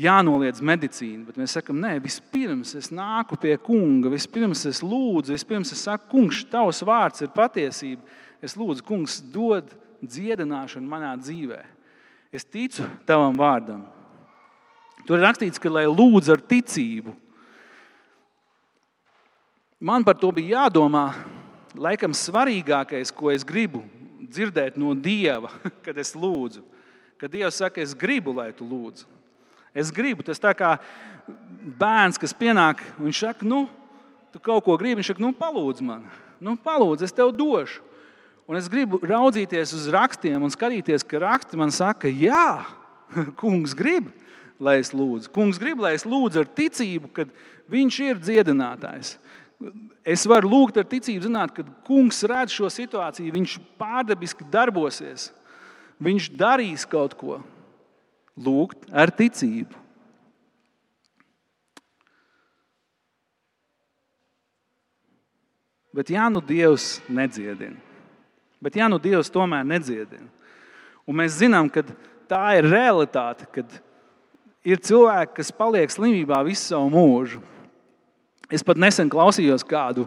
jānoliedz 0.00 0.62
medicīna, 0.64 1.24
bet 1.28 1.40
mēs 1.40 1.56
sakām, 1.56 1.78
nē, 1.80 1.96
vispirms 2.04 2.74
es 2.78 2.90
nāku 2.94 3.38
pie 3.40 3.56
kunga, 3.60 4.12
vispirms 4.12 4.64
es 4.68 4.82
lūdzu, 4.84 5.34
vispirms 5.36 5.72
es 5.72 5.84
saku, 5.88 6.08
kungs, 6.12 6.44
tavs 6.52 6.82
vārds 6.86 7.24
ir 7.24 7.32
patiesība. 7.36 8.04
Es 8.44 8.56
lūdzu, 8.56 8.84
kungs, 8.84 9.18
dod 9.32 9.72
dziedināšanu 10.04 10.88
manā 10.88 11.14
dzīvē. 11.20 11.62
Es 12.32 12.44
ticu 12.44 12.84
tavam 13.08 13.36
vārdam. 13.38 13.86
Tur 15.06 15.20
ir 15.20 15.24
rakstīts, 15.24 15.60
ka 15.62 15.70
lai 15.72 15.86
lūdzu 15.88 16.34
ar 16.34 16.42
ticību. 16.44 17.14
Man 19.86 20.04
par 20.04 20.16
to 20.18 20.32
bija 20.34 20.64
jādomā 20.64 21.10
laikam 21.78 22.14
svarīgākais, 22.16 23.12
ko 23.14 23.30
es 23.32 23.44
gribu 23.46 23.82
dzirdēt 24.26 24.78
no 24.80 24.94
Dieva, 24.94 25.50
kad 25.84 25.98
es 25.98 26.14
lūdzu. 26.16 26.64
Kad 27.20 27.32
Dievs 27.32 27.60
saka, 27.62 27.80
es 27.80 27.94
gribu, 27.96 28.34
lai 28.36 28.50
tu 28.56 28.66
lūdzu. 28.68 29.06
Es 29.76 29.92
gribu, 29.92 30.24
tas 30.24 30.40
tā 30.40 30.52
kā 30.56 30.76
bērns, 31.78 32.20
kas 32.20 32.32
pienāk, 32.36 32.80
viņš 33.00 33.22
saka, 33.26 33.48
nu, 33.48 33.66
tu 34.32 34.40
kaut 34.40 34.64
ko 34.64 34.76
gribi, 34.80 35.00
viņš 35.00 35.12
saka, 35.12 35.24
nu, 35.24 35.32
palūdz 35.36 35.82
man, 35.84 36.06
nu, 36.40 36.56
palūdz, 36.60 37.04
es 37.04 37.14
tev 37.16 37.32
došu. 37.36 37.82
Un 38.46 38.54
es 38.54 38.68
gribu 38.70 39.00
raudzīties 39.02 39.72
uz 39.74 39.88
rakstiem 39.90 40.44
un 40.46 40.52
skatīties, 40.54 41.02
ka 41.08 41.18
raksti 41.18 41.58
man 41.58 41.72
saka, 41.74 42.08
jā, 42.08 42.62
kungs 43.40 43.74
grib, 43.76 44.12
lai 44.62 44.78
es 44.80 44.92
lūdzu. 44.94 45.32
Kungs 45.34 45.58
grib, 45.60 45.82
lai 45.82 45.96
es 45.96 46.06
lūdzu 46.06 46.44
ar 46.44 46.52
ticību, 46.56 47.10
ka 47.12 47.26
viņš 47.72 47.98
ir 48.06 48.22
dziedinātājs. 48.22 49.16
Es 50.06 50.26
varu 50.28 50.50
lūgt 50.52 50.76
ar 50.78 50.84
ticību, 50.86 51.24
zināt, 51.24 51.54
ka 51.56 51.64
kungs 51.86 52.20
redz 52.28 52.52
šo 52.54 52.68
situāciju, 52.70 53.32
viņš 53.34 53.56
pārdabiski 53.80 54.44
darbosies, 54.52 55.30
viņš 56.02 56.28
darīs 56.36 56.84
kaut 56.88 57.16
ko. 57.18 57.40
Lūgt 58.36 58.84
ar 58.92 59.08
ticību. 59.16 59.86
Bet 65.96 66.12
ja 66.12 66.26
nu 66.28 66.42
Dievs 66.44 66.98
nedziedina, 67.08 67.80
bet 68.60 68.76
ja 68.76 68.84
nu 68.92 68.98
Dievs 69.00 69.32
tomēr 69.32 69.64
nedziedina, 69.64 70.28
un 71.08 71.16
mēs 71.16 71.38
zinām, 71.40 71.70
ka 71.72 71.80
tā 72.28 72.58
ir 72.58 72.68
realitāte, 72.68 73.46
kad 73.48 73.78
ir 74.60 74.82
cilvēki, 74.84 75.38
kas 75.38 75.54
paliek 75.56 75.88
slimībā 75.94 76.42
visu 76.44 76.74
savu 76.74 76.90
mūžu, 76.92 77.40
Es 78.52 78.62
pat 78.62 78.78
nesen 78.78 79.08
klausījos 79.10 79.64
kādu, 79.66 80.04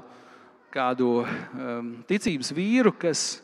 kādu 0.72 1.10
um, 1.26 1.90
ticības 2.08 2.54
vīru, 2.56 2.94
kas, 2.96 3.42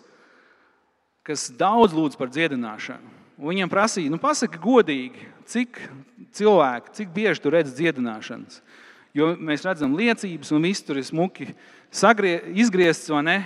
kas 1.28 1.50
daudz 1.60 1.96
lūdz 1.96 2.16
par 2.20 2.32
dziedināšanu. 2.32 3.12
Un 3.36 3.52
viņam 3.52 3.72
prasīja, 3.72 4.12
nu, 4.14 4.20
pasaki 4.22 4.62
godīgi, 4.64 5.28
cik 5.52 5.82
cilvēki, 6.36 6.94
cik 6.96 7.12
bieži 7.16 7.44
tu 7.44 7.52
redz 7.52 7.76
dziedināšanas. 7.76 8.62
Jo 9.16 9.34
mēs 9.36 9.64
redzam 9.68 9.96
liecības, 10.00 10.54
un 10.56 10.64
viss 10.64 10.84
tur 10.84 11.00
ir 11.00 11.08
smuki 11.08 11.50
sagrie, 11.92 12.38
izgriezts, 12.56 13.12
vai 13.12 13.24
ne? 13.28 13.38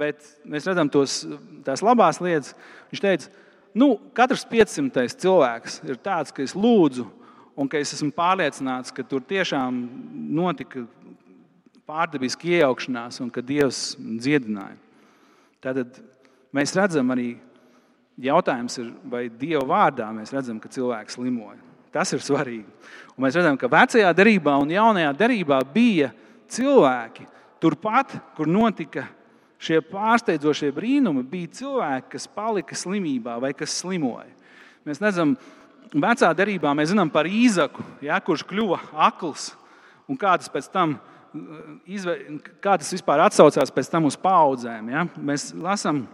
Bet 0.00 0.24
mēs 0.48 0.68
redzam 0.68 0.88
tos, 0.92 1.22
tās 1.64 1.84
labās 1.84 2.20
lietas. 2.24 2.56
Viņš 2.92 3.04
teica, 3.04 3.28
nu, 3.76 3.94
katrs 4.16 4.44
500 4.48 5.20
cilvēks 5.20 5.82
ir 5.84 6.00
tāds, 6.00 6.32
ka 6.32 6.44
es 6.44 6.56
lūdzu, 6.56 7.06
un 7.56 7.68
ka 7.68 7.80
es 7.80 7.92
esmu 7.96 8.12
pārliecināts, 8.16 8.92
ka 8.94 9.04
tur 9.06 9.24
tiešām 9.28 9.82
notika 10.32 10.86
pārdabiska 11.88 12.48
iejaukšanās 12.48 13.20
un 13.24 13.30
ka 13.32 13.42
Dievs 13.44 13.92
dziedināja. 13.98 14.78
Tad 15.62 15.98
mēs 16.54 16.74
redzam 16.76 17.12
arī, 17.14 17.34
jautājums 18.22 18.78
ir, 18.82 18.90
vai 19.04 19.26
Dieva 19.28 19.64
vārdā 19.68 20.08
mēs 20.14 20.32
redzam, 20.34 20.60
ka 20.62 20.70
cilvēks 20.72 21.18
slimoja. 21.18 21.60
Tas 21.92 22.12
ir 22.16 22.22
svarīgi. 22.24 22.68
Un 23.16 23.26
mēs 23.26 23.36
redzam, 23.36 23.58
ka 23.60 23.68
vecajā 23.70 24.12
derībā 24.16 24.56
un 24.62 24.72
jaunajā 24.72 25.12
derībā 25.18 25.58
bija 25.74 26.08
cilvēki, 26.52 27.26
turpat, 27.62 28.14
kur 28.36 28.48
notika 28.48 29.04
šie 29.62 29.78
pārsteidzošie 29.86 30.72
brīnumi, 30.74 31.22
bija 31.28 31.50
cilvēki, 31.60 32.08
kas 32.16 32.26
palika 32.26 32.76
slimībā 32.78 33.36
vai 33.42 33.52
kas 33.54 33.76
slimoja. 33.82 34.30
Mēs 34.88 34.98
redzam, 35.02 35.36
vecā 35.92 36.30
derībā 36.36 36.72
mēs 36.76 36.92
zinām 36.92 37.10
par 37.12 37.28
īzaku, 37.28 37.84
ja, 38.04 38.20
kurš 38.22 38.44
kļuva 38.48 38.80
akls 39.10 39.50
un 40.08 40.18
kā 40.20 40.34
tas 40.38 40.50
pēc 40.52 40.68
tam 40.72 40.96
izve, 41.88 42.16
kā 42.62 42.76
tas 42.80 42.92
vispār 42.92 43.22
atsaucās 43.26 43.72
pēc 43.72 43.90
tam 43.92 44.08
uz 44.08 44.18
paudzēm. 44.20 44.90
Ja? 44.92 45.06
Mēs 45.16 45.50
lasām 45.56 46.04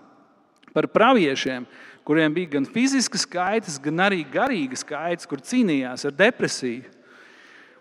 par 0.74 0.88
praviešiem, 0.92 1.66
kuriem 2.06 2.34
bija 2.34 2.54
gan 2.56 2.68
fizisks 2.68 3.26
skaists, 3.26 3.80
gan 3.82 4.06
arī 4.06 4.22
garīgs 4.32 4.84
skaists, 4.84 5.28
kur 5.28 5.42
cīnījās 5.44 6.06
ar 6.08 6.16
depresiju. 6.16 6.86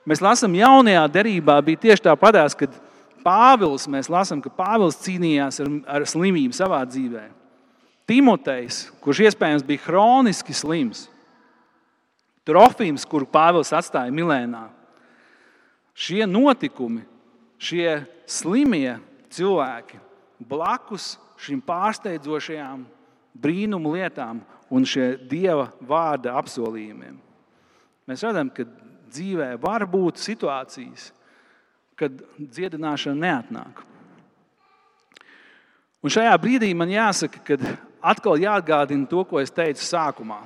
Mēs 0.08 0.23
lasām, 0.23 0.56
jaunajā 0.56 1.04
derībā 1.12 1.58
bija 1.67 1.88
tieši 1.88 2.08
tāpatās, 2.10 2.56
kad 2.58 2.71
Pāvils, 3.28 3.89
mēs 3.91 4.08
lasām, 4.08 4.39
ka 4.39 4.47
Pāvils 4.56 4.95
cīnījās 5.04 5.60
ar, 5.60 5.71
ar 5.97 6.06
slimību 6.08 6.56
savā 6.56 6.80
dzīvē. 6.88 7.26
Timotejs, 8.08 8.86
kurš 9.04 9.26
iespējams 9.28 9.65
bija 9.67 9.84
hroniski 9.84 10.56
slims, 10.56 11.10
Trofīms, 12.47 13.05
kuru 13.10 13.27
Pāvils 13.27 13.73
atstāja 13.75 14.13
Milēnā. 14.13 14.67
Šie 15.97 16.23
notikumi 16.29 17.03
šie 17.57 18.05
slimie 18.29 18.97
cilvēki 19.33 19.99
blakus 20.47 21.15
šīm 21.41 21.62
pārsteidzošajām 21.65 22.86
brīnumu 23.38 23.95
lietām 23.97 24.41
un 24.73 24.86
šie 24.88 25.15
dieva 25.29 25.69
vārda 25.81 26.36
apsolījumiem. 26.39 27.17
Mēs 28.07 28.23
redzam, 28.23 28.49
ka 28.53 28.65
dzīvē 29.12 29.53
var 29.62 29.86
būt 29.89 30.19
situācijas, 30.21 31.12
kad 31.97 32.21
dziedināšana 32.38 33.19
neatnāk. 33.23 33.83
Un 36.03 36.13
šajā 36.13 36.36
brīdī 36.39 36.69
man 36.77 36.91
jāsaka, 36.93 37.41
ka 37.43 37.57
atkal 38.05 38.38
jāatgādina 38.39 39.10
to, 39.10 39.23
ko 39.27 39.41
es 39.41 39.51
teicu 39.51 39.83
sākumā. 39.83 40.39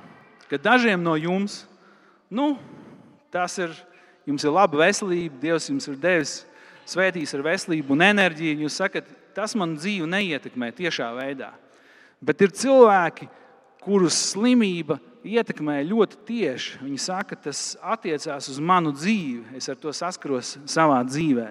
Ka 0.48 0.58
dažiem 0.58 1.02
no 1.04 1.14
jums, 1.20 1.62
nu, 2.32 2.54
tas 3.32 3.58
ir, 3.60 3.74
jums 4.28 4.44
ir 4.44 4.54
laba 4.54 4.80
veselība, 4.80 5.38
Dievs 5.42 5.68
jums 5.70 5.88
ir 5.90 6.00
devis 6.00 6.34
svētīs 6.88 7.34
ar 7.36 7.44
veselību 7.46 7.94
un 7.94 8.04
enerģiju. 8.08 8.64
Jūs 8.64 8.80
sakat, 8.80 9.08
tas 9.36 9.54
man 9.58 9.76
dzīvi 9.78 10.08
neietekmē 10.10 10.72
tiešā 10.76 11.12
veidā. 11.16 11.52
Bet 12.22 12.42
ir 12.44 12.54
cilvēki, 12.54 13.28
kurus 13.82 14.18
slimība 14.32 14.98
ietekmē 15.26 15.80
ļoti 15.86 16.20
tieši. 16.26 16.80
Viņi 16.82 17.00
saka, 17.02 17.38
tas 17.38 17.74
attiecās 17.82 18.48
uz 18.50 18.60
manu 18.62 18.92
dzīvi, 18.94 19.56
es 19.58 19.68
ar 19.70 19.78
to 19.80 19.94
saskaros 19.94 20.56
savā 20.70 21.00
dzīvē. 21.06 21.48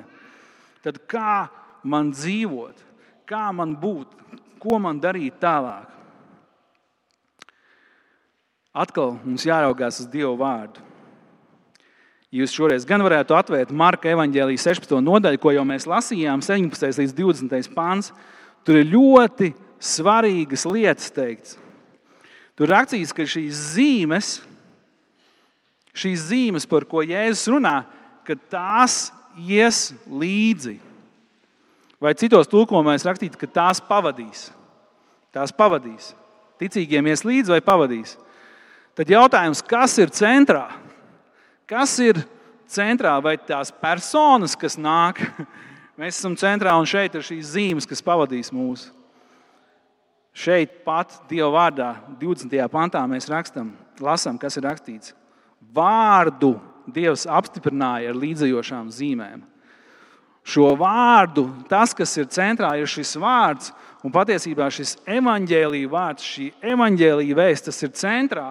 Tad 0.83 1.01
kā 1.11 1.47
man 1.83 2.11
dzīvot, 2.15 2.79
kā 3.29 3.49
man 3.55 3.75
būt, 3.79 4.15
ko 4.61 4.79
man 4.81 4.99
darīt 5.01 5.39
tālāk? 5.41 6.00
Atkal 8.71 9.17
mums 9.25 9.43
jāraugās 9.43 9.99
uz 9.99 10.07
Dieva 10.07 10.31
vārdu. 10.39 10.83
Jūs 12.31 12.53
šoreiz 12.55 12.85
gan 12.87 13.03
varētu 13.03 13.35
atvērt 13.35 13.73
Marka 13.75 14.07
evanģēlijas 14.13 14.63
16. 14.69 14.93
nodaļu, 15.03 15.39
ko 15.43 15.51
jau 15.51 15.65
mēs 15.67 15.83
lasījām, 15.89 16.39
17. 16.45 17.01
līdz 17.01 17.15
20. 17.17 17.73
pāns. 17.75 18.13
Tur 18.63 18.79
ir 18.79 18.87
ļoti 18.93 19.49
svarīgas 19.83 20.63
lietas 20.69 21.11
teikts. 21.11 21.57
Tur 22.55 22.71
rakstīts, 22.71 23.11
ka 23.11 23.25
šīs 23.27 23.59
zīmes, 23.73 24.31
šīs 25.91 26.23
zīmes, 26.29 26.69
par 26.69 26.87
ko 26.87 27.03
Jēzus 27.03 27.51
runā, 27.51 27.81
ka 28.23 28.39
tās 28.53 29.09
ies 29.35 29.89
līdzi. 30.07 30.77
Vai 32.01 32.15
citos 32.15 32.47
tulkojumos 32.47 33.03
rakstīts, 33.03 33.35
ka 33.35 33.51
tās 33.51 33.83
pavadīs. 33.83 34.47
Tās 35.35 35.51
pavadīs. 35.51 36.13
Ticīgiem 36.61 37.11
ies 37.11 37.27
līdzi 37.27 37.57
vai 37.57 37.63
pavadīs. 37.65 38.15
Tad 38.97 39.11
jautājums, 39.11 39.61
kas 39.63 39.95
ir 40.01 40.11
centrā? 40.11 40.65
Kas 41.69 41.93
ir 42.03 42.19
centrā? 42.69 43.13
Vai 43.23 43.37
tās 43.39 43.71
personas, 43.71 44.57
kas 44.59 44.75
nāk, 44.79 45.21
mēs 45.99 46.19
esam 46.19 46.35
centrā 46.39 46.75
un 46.79 46.89
šeit 46.89 47.15
ir 47.15 47.23
šīs 47.25 47.53
zīmes, 47.53 47.87
kas 47.87 48.03
pavadīs 48.03 48.51
mūs. 48.55 48.89
Šeit 50.31 50.81
pat 50.85 51.17
Dieva 51.27 51.49
vārdā, 51.51 51.93
20. 52.19 52.53
pantā, 52.71 53.03
mēs 53.07 53.27
rakstam, 53.31 53.73
lasām, 53.99 54.37
kas 54.39 54.55
ir 54.59 54.67
rakstīts. 54.67 55.15
Vārdu 55.75 56.55
Dievs 56.91 57.27
apstiprināja 57.29 58.11
ar 58.11 58.19
līdzējošām 58.19 58.89
zīmēm. 58.91 59.43
Šo 60.41 60.71
vārdu, 60.79 61.45
tas, 61.69 61.93
kas 61.93 62.15
ir 62.17 62.25
centrā, 62.33 62.71
ir 62.79 62.89
šis 62.89 63.13
vārds, 63.21 63.69
un 64.01 64.13
patiesībā 64.13 64.71
šis 64.73 64.95
evaņģēlīja 65.05 65.91
vārds, 65.91 66.25
šī 66.25 66.47
evaņģēlīja 66.73 67.37
vēsts, 67.37 67.67
tas 67.69 67.83
ir 67.85 67.93
centrā. 67.99 68.47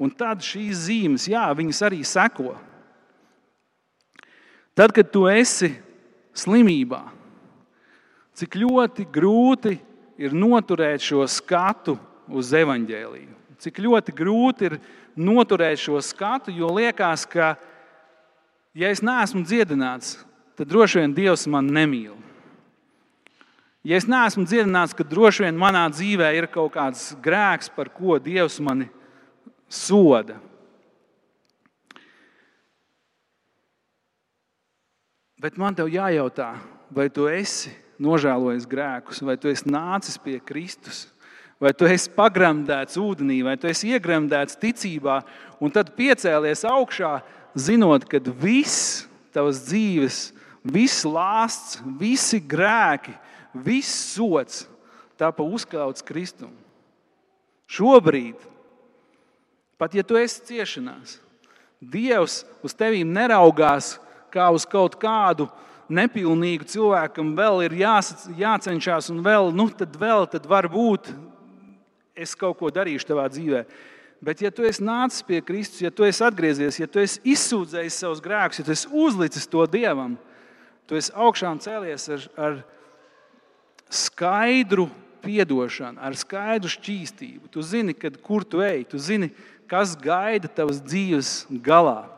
Un 0.00 0.12
tad 0.16 0.40
šīs 0.40 0.86
zīmes, 0.86 1.28
jā, 1.28 1.44
viņas 1.52 1.82
arī 1.84 2.00
seko. 2.08 2.54
Tad, 4.72 4.94
kad 4.96 5.10
tu 5.12 5.26
esi 5.28 5.74
slimībā, 6.32 7.02
cik 8.38 8.56
ļoti 8.62 9.04
grūti 9.12 9.74
ir 10.20 10.32
noturēt 10.36 11.04
šo 11.04 11.26
skatu 11.28 11.98
uz 12.32 12.52
evaņģēliju. 12.56 13.34
Cik 13.60 13.80
ļoti 13.84 14.14
grūti 14.16 14.70
ir 14.70 14.78
noturēt 15.20 15.82
šo 15.82 16.00
skatu, 16.00 16.54
jo 16.54 16.70
liekas, 16.72 17.26
ka, 17.28 17.52
ja 18.72 18.88
es 18.88 19.02
neesmu 19.04 19.42
dziedināts, 19.44 20.14
tad 20.56 20.70
droši 20.70 21.02
vien 21.02 21.16
Dievs 21.16 21.44
man 21.50 21.68
nemīl. 21.68 22.14
Ja 23.84 24.00
es 24.00 24.08
neesmu 24.08 24.46
dziedināts, 24.48 24.96
tad 24.96 25.12
droši 25.12 25.44
vien 25.44 25.60
manā 25.60 25.84
dzīvē 25.92 26.32
ir 26.38 26.48
kaut 26.52 26.72
kāds 26.78 27.10
grēks, 27.20 27.68
par 27.76 27.92
ko 27.92 28.16
Dievs 28.20 28.56
mani 28.64 28.88
soda. 29.70 30.40
Bet 35.40 35.56
man 35.56 35.72
te 35.72 35.86
jājautā, 35.88 36.52
vai 36.92 37.06
tu 37.08 37.24
esi 37.30 37.70
nožēlojis 38.02 38.66
grēkus, 38.68 39.22
vai 39.24 39.38
tu 39.40 39.48
esi 39.48 39.70
nācis 39.70 40.18
pie 40.20 40.36
Kristus, 40.44 41.06
vai 41.60 41.72
tu 41.76 41.88
esi 41.88 42.10
pagremdēts 42.12 42.98
ūdenī, 43.00 43.38
vai 43.46 43.54
tu 43.60 43.70
esi 43.70 43.94
iegremdēts 43.94 44.58
ticībā, 44.60 45.20
un 45.62 45.72
tad 45.72 45.94
piecēlies 45.96 46.66
augšā, 46.68 47.14
zinot, 47.56 48.04
ka 48.08 48.20
viss 48.42 49.06
tavas 49.32 49.62
dzīves, 49.68 50.20
viss 50.64 51.06
lāsts, 51.08 51.80
visi 52.00 52.40
grēki, 52.40 53.14
viss 53.54 54.12
sots 54.16 54.66
tāpa 55.20 55.44
uzkrauts 55.44 56.04
Kristum. 56.04 56.52
Šobrīd 57.70 58.49
Pat 59.80 59.96
ja 59.96 60.04
tu 60.04 60.18
esi 60.20 60.44
ciešanās, 60.50 61.18
Dievs 61.80 62.42
uz 62.60 62.74
tevi 62.76 63.00
neraugās 63.08 63.94
kā 64.28 64.50
uz 64.52 64.66
kaut 64.68 64.98
kādu 65.00 65.46
nepilnīgu 65.88 66.66
cilvēku, 66.68 67.14
kam 67.16 67.30
vēl 67.38 67.64
ir 67.64 67.76
jāsac, 67.80 68.26
jācenšas, 68.36 69.08
un 69.14 69.22
vēl, 69.24 69.48
nu, 69.56 69.70
tad 69.72 69.96
vēl, 69.96 70.26
tad 70.28 70.44
varbūt 70.44 71.08
es 72.12 72.36
kaut 72.36 72.58
ko 72.60 72.68
darīšu 72.68 73.08
tavā 73.08 73.24
dzīvē. 73.32 73.64
Bet, 74.20 74.42
ja 74.44 74.52
tu 74.52 74.66
esi 74.68 74.84
nācis 74.84 75.24
pie 75.24 75.40
Kristus, 75.40 75.80
ja 75.80 75.88
tu 75.88 76.04
esi 76.04 76.20
atgriezies, 76.26 76.76
ja 76.82 76.86
tu 76.86 77.00
esi 77.00 77.22
izsūdzējis 77.32 78.00
savus 78.04 78.20
grēkus, 78.20 78.60
ja 78.60 78.66
tu 78.68 78.74
esi 78.76 78.90
uzlicis 78.92 79.48
to 79.48 79.64
Dievam, 79.72 80.18
tu 80.84 81.00
esi 81.00 81.14
augšām 81.16 81.62
cēlies 81.64 82.04
ar, 82.12 82.26
ar 82.36 82.58
skaidru 83.88 84.90
atdošanu, 85.24 86.00
ar 86.00 86.16
skaidru 86.16 86.70
šķīstību. 86.72 87.48
Tu 87.52 87.62
zini, 87.64 87.94
kad, 87.96 88.16
kur 88.24 88.44
tu 88.44 88.62
ej, 88.64 88.84
tu 88.88 88.98
zini, 88.98 89.30
kas 89.70 89.94
gaida 89.98 90.50
tavas 90.50 90.80
dzīves 90.82 91.44
galā. 91.62 92.08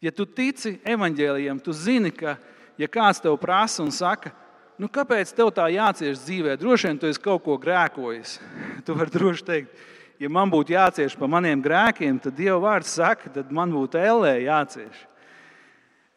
Ja 0.00 0.12
tu 0.14 0.24
tici 0.24 0.76
evaņģēlījiem, 0.86 1.58
tu 1.60 1.74
zini, 1.74 2.12
ka, 2.14 2.36
ja 2.78 2.86
kāds 2.88 3.20
tev 3.20 3.34
prasa 3.42 3.82
un 3.82 3.90
saka, 3.94 4.30
nu, 4.78 4.86
kāpēc 4.86 5.32
tev 5.34 5.50
tā 5.54 5.66
jācieš 5.74 6.22
dzīvē, 6.22 6.54
droši 6.60 6.88
vien 6.88 7.00
tu 7.02 7.10
esi 7.10 7.22
kaut 7.22 7.42
ko 7.44 7.58
grēkojis. 7.60 8.38
Tu 8.86 8.94
vari 8.96 9.12
droši 9.12 9.44
teikt, 9.44 9.80
ja 10.22 10.30
man 10.32 10.48
būtu 10.48 10.72
jācieš 10.72 11.18
par 11.18 11.28
maniem 11.28 11.60
grēkiem, 11.60 12.22
tad 12.22 12.38
Dieva 12.38 12.56
vārds 12.62 12.94
saka, 12.94 13.28
tad 13.34 13.50
man 13.52 13.74
būtu 13.74 13.98
ellē 14.00 14.38
jācieš. 14.46 15.02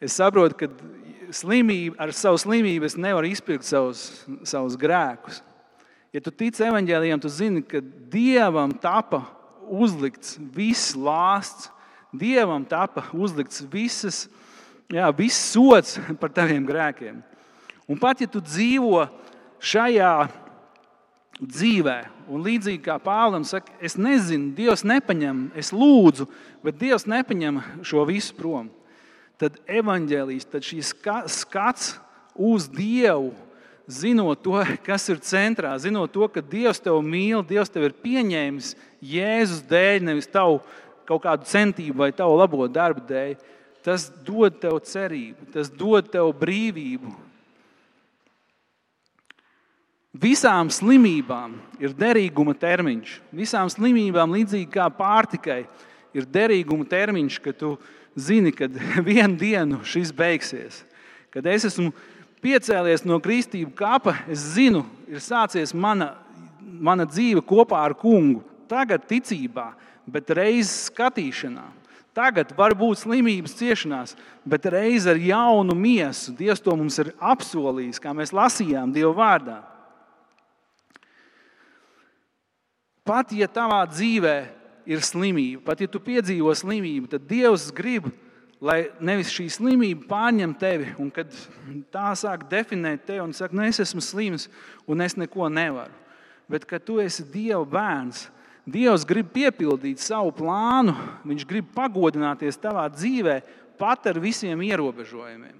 Es 0.02 0.14
saprotu, 0.16 0.56
ka 0.62 0.70
slimība, 1.34 1.98
ar 2.00 2.14
savu 2.16 2.38
slimību 2.40 2.86
es 2.86 2.96
nevaru 2.96 3.28
izpirkt 3.28 3.66
savus, 3.66 4.22
savus 4.48 4.78
grēkus. 4.80 5.42
Ja 6.12 6.20
tu 6.20 6.28
tici 6.28 6.60
evaņģēlījumam, 6.66 7.20
tu 7.24 7.30
zini, 7.32 7.62
ka 7.64 7.80
Dievam 8.12 8.74
tapa 8.76 9.22
uzlikts 9.72 10.36
viss 10.52 10.92
lāsts, 10.92 11.70
Dievam 12.12 12.66
tapa 12.68 13.06
uzlikts 13.16 13.62
visas, 13.72 14.26
jā, 14.92 15.08
viss 15.16 15.52
sots 15.54 15.96
par 16.20 16.32
taviem 16.36 16.66
grēkiem. 16.68 17.22
Un 17.88 18.00
pat 18.00 18.20
ja 18.20 18.28
tu 18.28 18.42
dzīvo 18.44 19.06
šajā 19.62 20.12
dzīvē, 21.40 21.96
un 22.28 22.44
līdzīgi 22.44 22.82
kā 22.84 22.98
Pāvils 23.02 23.54
saka, 23.54 23.72
es 23.80 23.96
nezinu, 23.96 24.52
Dievs 24.56 24.84
nepaņem, 24.84 25.46
es 25.58 25.72
lūdzu, 25.72 26.28
bet 26.60 26.76
Dievs 26.76 27.08
nepaņem 27.08 27.62
šo 27.88 28.04
visu 28.08 28.36
prom. 28.36 28.68
Tad 29.40 29.56
evanģēlijas, 29.64 30.50
tad 30.52 30.68
šīs 30.68 30.92
skats 31.40 31.94
uz 32.36 32.68
Dievu, 32.70 33.32
zinot 33.92 34.42
to, 34.44 34.58
kas 34.88 35.08
ir 35.12 35.22
centrā, 35.24 35.74
zinot 35.82 36.12
to, 36.14 36.28
ka 36.32 36.44
Dievs 36.44 36.82
tevi 36.82 37.02
mīl, 37.06 37.42
Dievs 37.46 37.72
tevi 37.72 37.90
ir 37.90 37.98
pieņēmis 38.04 38.74
Jēzus 39.12 39.64
dēļ, 39.70 40.06
nevis 40.08 40.30
tavu 40.30 40.60
kaut 41.08 41.24
kādu 41.24 41.48
centību 41.50 42.04
vai 42.04 42.12
tavu 42.16 42.38
labo 42.40 42.68
darbu 42.70 43.04
dēļ. 43.08 43.36
Tas 43.82 44.06
dod 44.22 44.60
tev 44.62 44.78
cerību, 44.86 45.50
tas 45.54 45.70
dod 45.74 46.06
tev 46.12 46.28
brīvību, 46.38 47.10
Visām 50.12 50.68
slimībām 50.68 51.54
ir 51.80 51.94
derīguma 51.96 52.52
termiņš. 52.60 53.14
Visām 53.32 53.70
slimībām, 53.72 54.34
līdzīgi 54.36 54.68
kā 54.74 54.90
pārtikai, 54.92 55.62
ir 56.12 56.26
derīguma 56.28 56.84
termiņš, 56.84 57.38
ka 57.40 57.54
tu 57.56 57.78
zini, 58.12 58.52
ka 58.52 58.68
vienu 59.08 59.38
dienu 59.40 59.80
šis 59.88 60.12
beigsies. 60.12 60.82
Kad 61.32 61.48
es 61.48 61.64
esmu 61.70 61.94
piecēlies 62.42 63.06
no 63.06 63.18
kristību 63.22 63.72
kapa, 63.78 64.16
es 64.30 64.42
zinu, 64.56 64.84
ir 65.08 65.22
sācies 65.22 65.74
mana, 65.74 66.12
mana 66.60 67.06
dzīve 67.08 67.44
kopā 67.46 67.80
ar 67.86 67.94
kungu. 67.98 68.42
Tagad 68.70 69.04
ticībā, 69.08 69.72
bet 70.08 70.30
reizes 70.34 70.88
skatīšanā. 70.90 71.68
Tagad 72.12 72.50
var 72.56 72.74
būt 72.76 73.06
slimības 73.06 73.54
ciešanās, 73.56 74.16
bet 74.44 74.66
reiz 74.68 75.06
ar 75.08 75.16
jaunu 75.16 75.72
miesu. 75.76 76.34
Dievs 76.36 76.60
to 76.60 76.74
mums 76.76 76.98
ir 77.00 77.14
apsolījis, 77.16 78.00
kā 78.02 78.12
mēs 78.16 78.34
lasījām 78.36 78.92
Dieva 78.92 79.14
vārdā. 79.16 79.62
Pat 83.02 83.32
ja 83.34 83.48
tavā 83.50 83.80
dzīvē 83.88 84.36
ir 84.86 85.00
slimība, 85.02 85.62
pat 85.70 85.80
ja 85.82 85.88
tu 85.90 85.98
piedzīvo 86.02 86.52
slimību, 86.54 87.08
tad 87.14 87.24
Dievs 87.30 87.70
grib, 87.74 88.10
lai 88.12 88.31
nevis 89.02 89.32
šī 89.34 89.48
slimība 89.50 90.06
pārņem 90.10 90.52
tevi, 90.58 90.92
un 91.02 91.08
kad 91.14 91.32
tā 91.90 92.12
sāk 92.18 92.46
definēt 92.50 93.06
tevi 93.08 93.24
un 93.24 93.34
saka, 93.34 93.56
nu 93.58 93.64
es 93.66 93.80
esmu 93.82 94.02
slims 94.04 94.46
un 94.86 95.02
es 95.02 95.16
neko 95.18 95.48
nevaru. 95.50 95.94
Bet, 96.50 96.66
kad 96.68 96.84
tu 96.84 97.00
esi 97.02 97.24
Dieva 97.32 97.64
bērns, 97.66 98.28
Dievs 98.62 99.02
grib 99.08 99.32
piepildīt 99.34 99.98
savu 99.98 100.30
plānu, 100.36 100.94
Viņš 101.26 101.46
grib 101.50 101.72
pagodināties 101.74 102.60
tavā 102.62 102.84
dzīvē 102.92 103.40
pat 103.80 104.06
ar 104.06 104.20
visiem 104.22 104.60
ierobežojumiem. 104.62 105.56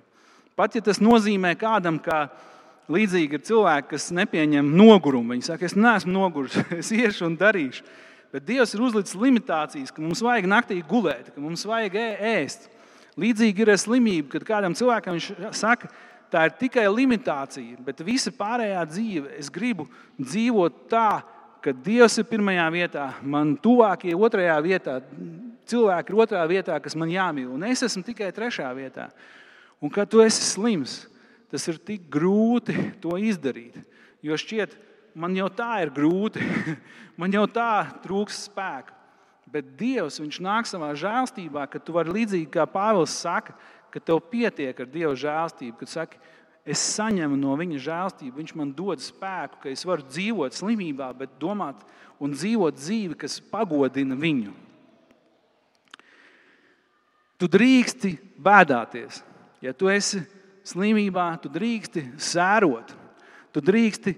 Pat 0.54 0.76
ja 0.76 0.82
tas 0.84 1.00
nozīmē 1.02 1.56
kādam, 1.58 1.98
ka 1.98 2.28
Līdzīgi 2.92 3.38
ir 3.38 3.42
cilvēki, 3.46 3.88
kas 3.94 4.10
nepieņem 4.14 4.68
nogurumu. 4.76 5.32
Viņi 5.32 5.46
saka, 5.46 5.66
es 5.66 5.76
neesmu 5.78 6.12
noguris, 6.12 6.58
es 6.80 6.90
iešu 6.94 7.28
un 7.30 7.36
darīšu. 7.40 7.86
Bet 8.34 8.46
Dievs 8.48 8.74
ir 8.74 8.82
uzlicis 8.82 9.18
limitācijas, 9.18 9.92
ka 9.94 10.02
mums 10.02 10.22
vajag 10.24 10.48
naktī 10.50 10.78
gulēt, 10.88 11.30
ka 11.34 11.42
mums 11.42 11.66
vajag 11.68 11.98
ēst. 11.98 12.70
Līdzīgi 13.20 13.64
ir 13.64 13.72
ar 13.74 13.80
slimību, 13.80 14.30
kad 14.32 14.46
kādam 14.48 14.76
cilvēkam 14.76 15.18
viņš 15.18 15.28
saka, 15.58 15.90
tā 16.32 16.46
ir 16.48 16.54
tikai 16.56 16.86
limitācija, 16.88 17.76
bet 17.84 18.00
visa 18.06 18.32
pārējā 18.32 18.82
dzīve 18.88 19.34
es 19.36 19.50
gribu 19.52 19.84
dzīvot 20.16 20.86
tā, 20.92 21.20
ka 21.62 21.74
Dievs 21.76 22.16
ir 22.18 22.26
pirmajā 22.26 22.64
vietā, 22.74 23.04
man 23.22 23.52
tuvākie 23.60 24.14
otrajā 24.16 24.56
vietā, 24.64 24.96
cilvēki 25.68 26.12
ir 26.12 26.22
otrā 26.24 26.46
vietā, 26.50 26.78
kas 26.82 26.96
man 26.98 27.12
jāmīl, 27.12 27.52
un 27.52 27.68
es 27.68 27.84
esmu 27.86 28.02
tikai 28.06 28.32
trešā 28.34 28.70
vietā. 28.74 29.10
Un 29.82 29.92
kad 29.92 30.10
tu 30.10 30.22
esi 30.24 30.42
slims, 30.46 31.02
tas 31.52 31.68
ir 31.68 31.78
tik 31.78 32.08
grūti 32.10 32.74
to 33.02 33.18
izdarīt. 33.20 33.76
Jo 34.24 34.38
šķiet, 34.38 34.74
man 35.18 35.36
jau 35.36 35.50
tā 35.52 35.82
ir 35.84 35.92
grūti, 35.94 36.42
man 37.20 37.34
jau 37.34 37.44
tā 37.50 37.70
trūks 38.02 38.46
spēka. 38.48 39.01
Bet 39.52 39.74
Dievs 39.76 40.16
nāk 40.40 40.68
savā 40.68 40.94
žēlstībā, 40.96 41.66
ka 41.68 41.80
tu 41.82 41.92
vari 41.92 42.14
līdzīgi 42.16 42.48
kā 42.54 42.64
Pāvils 42.64 43.12
saka, 43.12 43.52
ka 43.92 44.00
tev 44.00 44.22
pietiek 44.32 44.78
ar 44.80 44.88
Dieva 44.88 45.12
žēlstību. 45.12 45.76
Kad 45.76 45.92
saki, 45.92 46.20
es 46.64 46.80
saņemu 46.94 47.36
no 47.36 47.52
viņa 47.60 47.80
žēlstību, 47.84 48.38
viņš 48.38 48.54
man 48.56 48.72
dod 48.72 49.02
spēku, 49.04 49.60
ka 49.60 49.72
es 49.72 49.84
varu 49.84 50.06
dzīvot 50.08 50.56
slimībā, 50.56 51.10
bet 51.18 51.36
domāt 51.42 51.84
un 52.22 52.32
dzīvot 52.32 52.78
dzīvi, 52.80 53.18
kas 53.20 53.40
pagodina 53.52 54.16
viņu. 54.16 54.54
Tu 57.36 57.48
drīksti 57.50 58.14
bēdāties. 58.38 59.20
Ja 59.62 59.74
tu 59.74 59.90
esi 59.90 60.22
slimībā, 60.66 61.26
tu 61.42 61.50
drīksti 61.52 62.12
sērot. 62.22 62.94
Tu 63.52 63.60
drīksti 63.60 64.14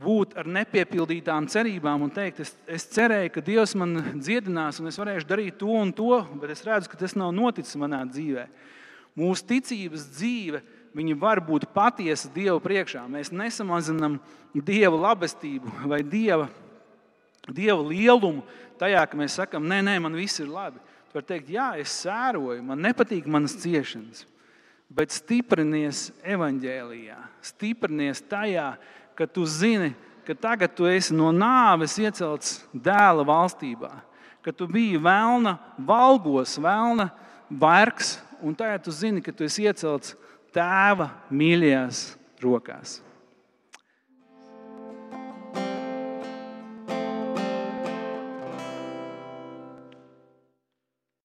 būt 0.00 0.34
ar 0.40 0.48
nepiepildītām 0.48 1.48
cerībām 1.50 2.06
un 2.06 2.12
teikt, 2.14 2.40
es, 2.44 2.54
es 2.70 2.86
cerēju, 2.94 3.32
ka 3.34 3.42
Dievs 3.44 3.74
man 3.78 3.96
dziedinās 4.22 4.80
un 4.80 4.88
es 4.90 4.98
varēšu 5.00 5.28
darīt 5.28 5.58
to 5.60 5.70
un 5.76 5.92
to, 5.96 6.22
bet 6.40 6.54
es 6.54 6.64
redzu, 6.66 6.90
ka 6.90 7.00
tas 7.00 7.16
nav 7.18 7.34
noticis 7.36 7.78
manā 7.80 8.00
dzīvē. 8.08 8.46
Mūsu 9.20 9.46
ticības 9.50 10.06
dzīve 10.14 10.62
var 11.20 11.42
būt 11.44 11.68
patiesa 11.74 12.30
Dieva 12.34 12.58
priekšā. 12.62 13.04
Mēs 13.10 13.32
nesamazinām 13.34 14.18
Dieva 14.54 14.96
labestību 15.10 15.86
vai 15.90 16.00
Dieva, 16.02 16.48
Dieva 17.50 17.82
lielumu 17.84 18.46
tajā, 18.80 19.04
ka 19.06 19.18
mēs 19.18 19.36
sakām, 19.36 19.68
nē, 19.68 19.82
nē, 19.86 19.98
man 20.00 20.16
viss 20.16 20.40
ir 20.40 20.48
labi. 20.50 20.80
Tu 21.10 21.18
vari 21.18 21.26
teikt, 21.26 21.52
jā, 21.52 21.72
es 21.82 21.92
sēroju, 22.04 22.62
man 22.64 22.80
nepatīk 22.86 23.26
manas 23.28 23.58
ciešanas 23.60 24.24
bet 24.90 25.14
stiprinies 25.14 26.08
evaņģēlijā, 26.26 27.18
stiprinies 27.46 28.22
tajā, 28.26 28.72
ka 29.20 29.28
tu 29.28 29.44
zini, 29.44 29.92
ka 30.24 30.32
tagad 30.32 30.72
tu 30.72 30.88
esi 30.88 31.12
no 31.12 31.28
nāves 31.28 31.98
iecelts 32.00 32.62
dēla 32.72 33.20
valstībā, 33.28 33.90
ka 34.40 34.54
tu 34.56 34.64
biji 34.64 34.96
vēlna 34.96 35.58
valgos, 35.76 36.56
vēlna 36.56 37.10
vergs, 37.52 38.14
un 38.40 38.56
tagad 38.56 38.86
tu 38.86 38.94
zini, 38.96 39.20
ka 39.20 39.34
tu 39.36 39.44
esi 39.44 39.68
iecelts 39.68 40.16
tēva 40.56 41.10
mīļajās 41.28 42.00
rokās. 42.40 43.02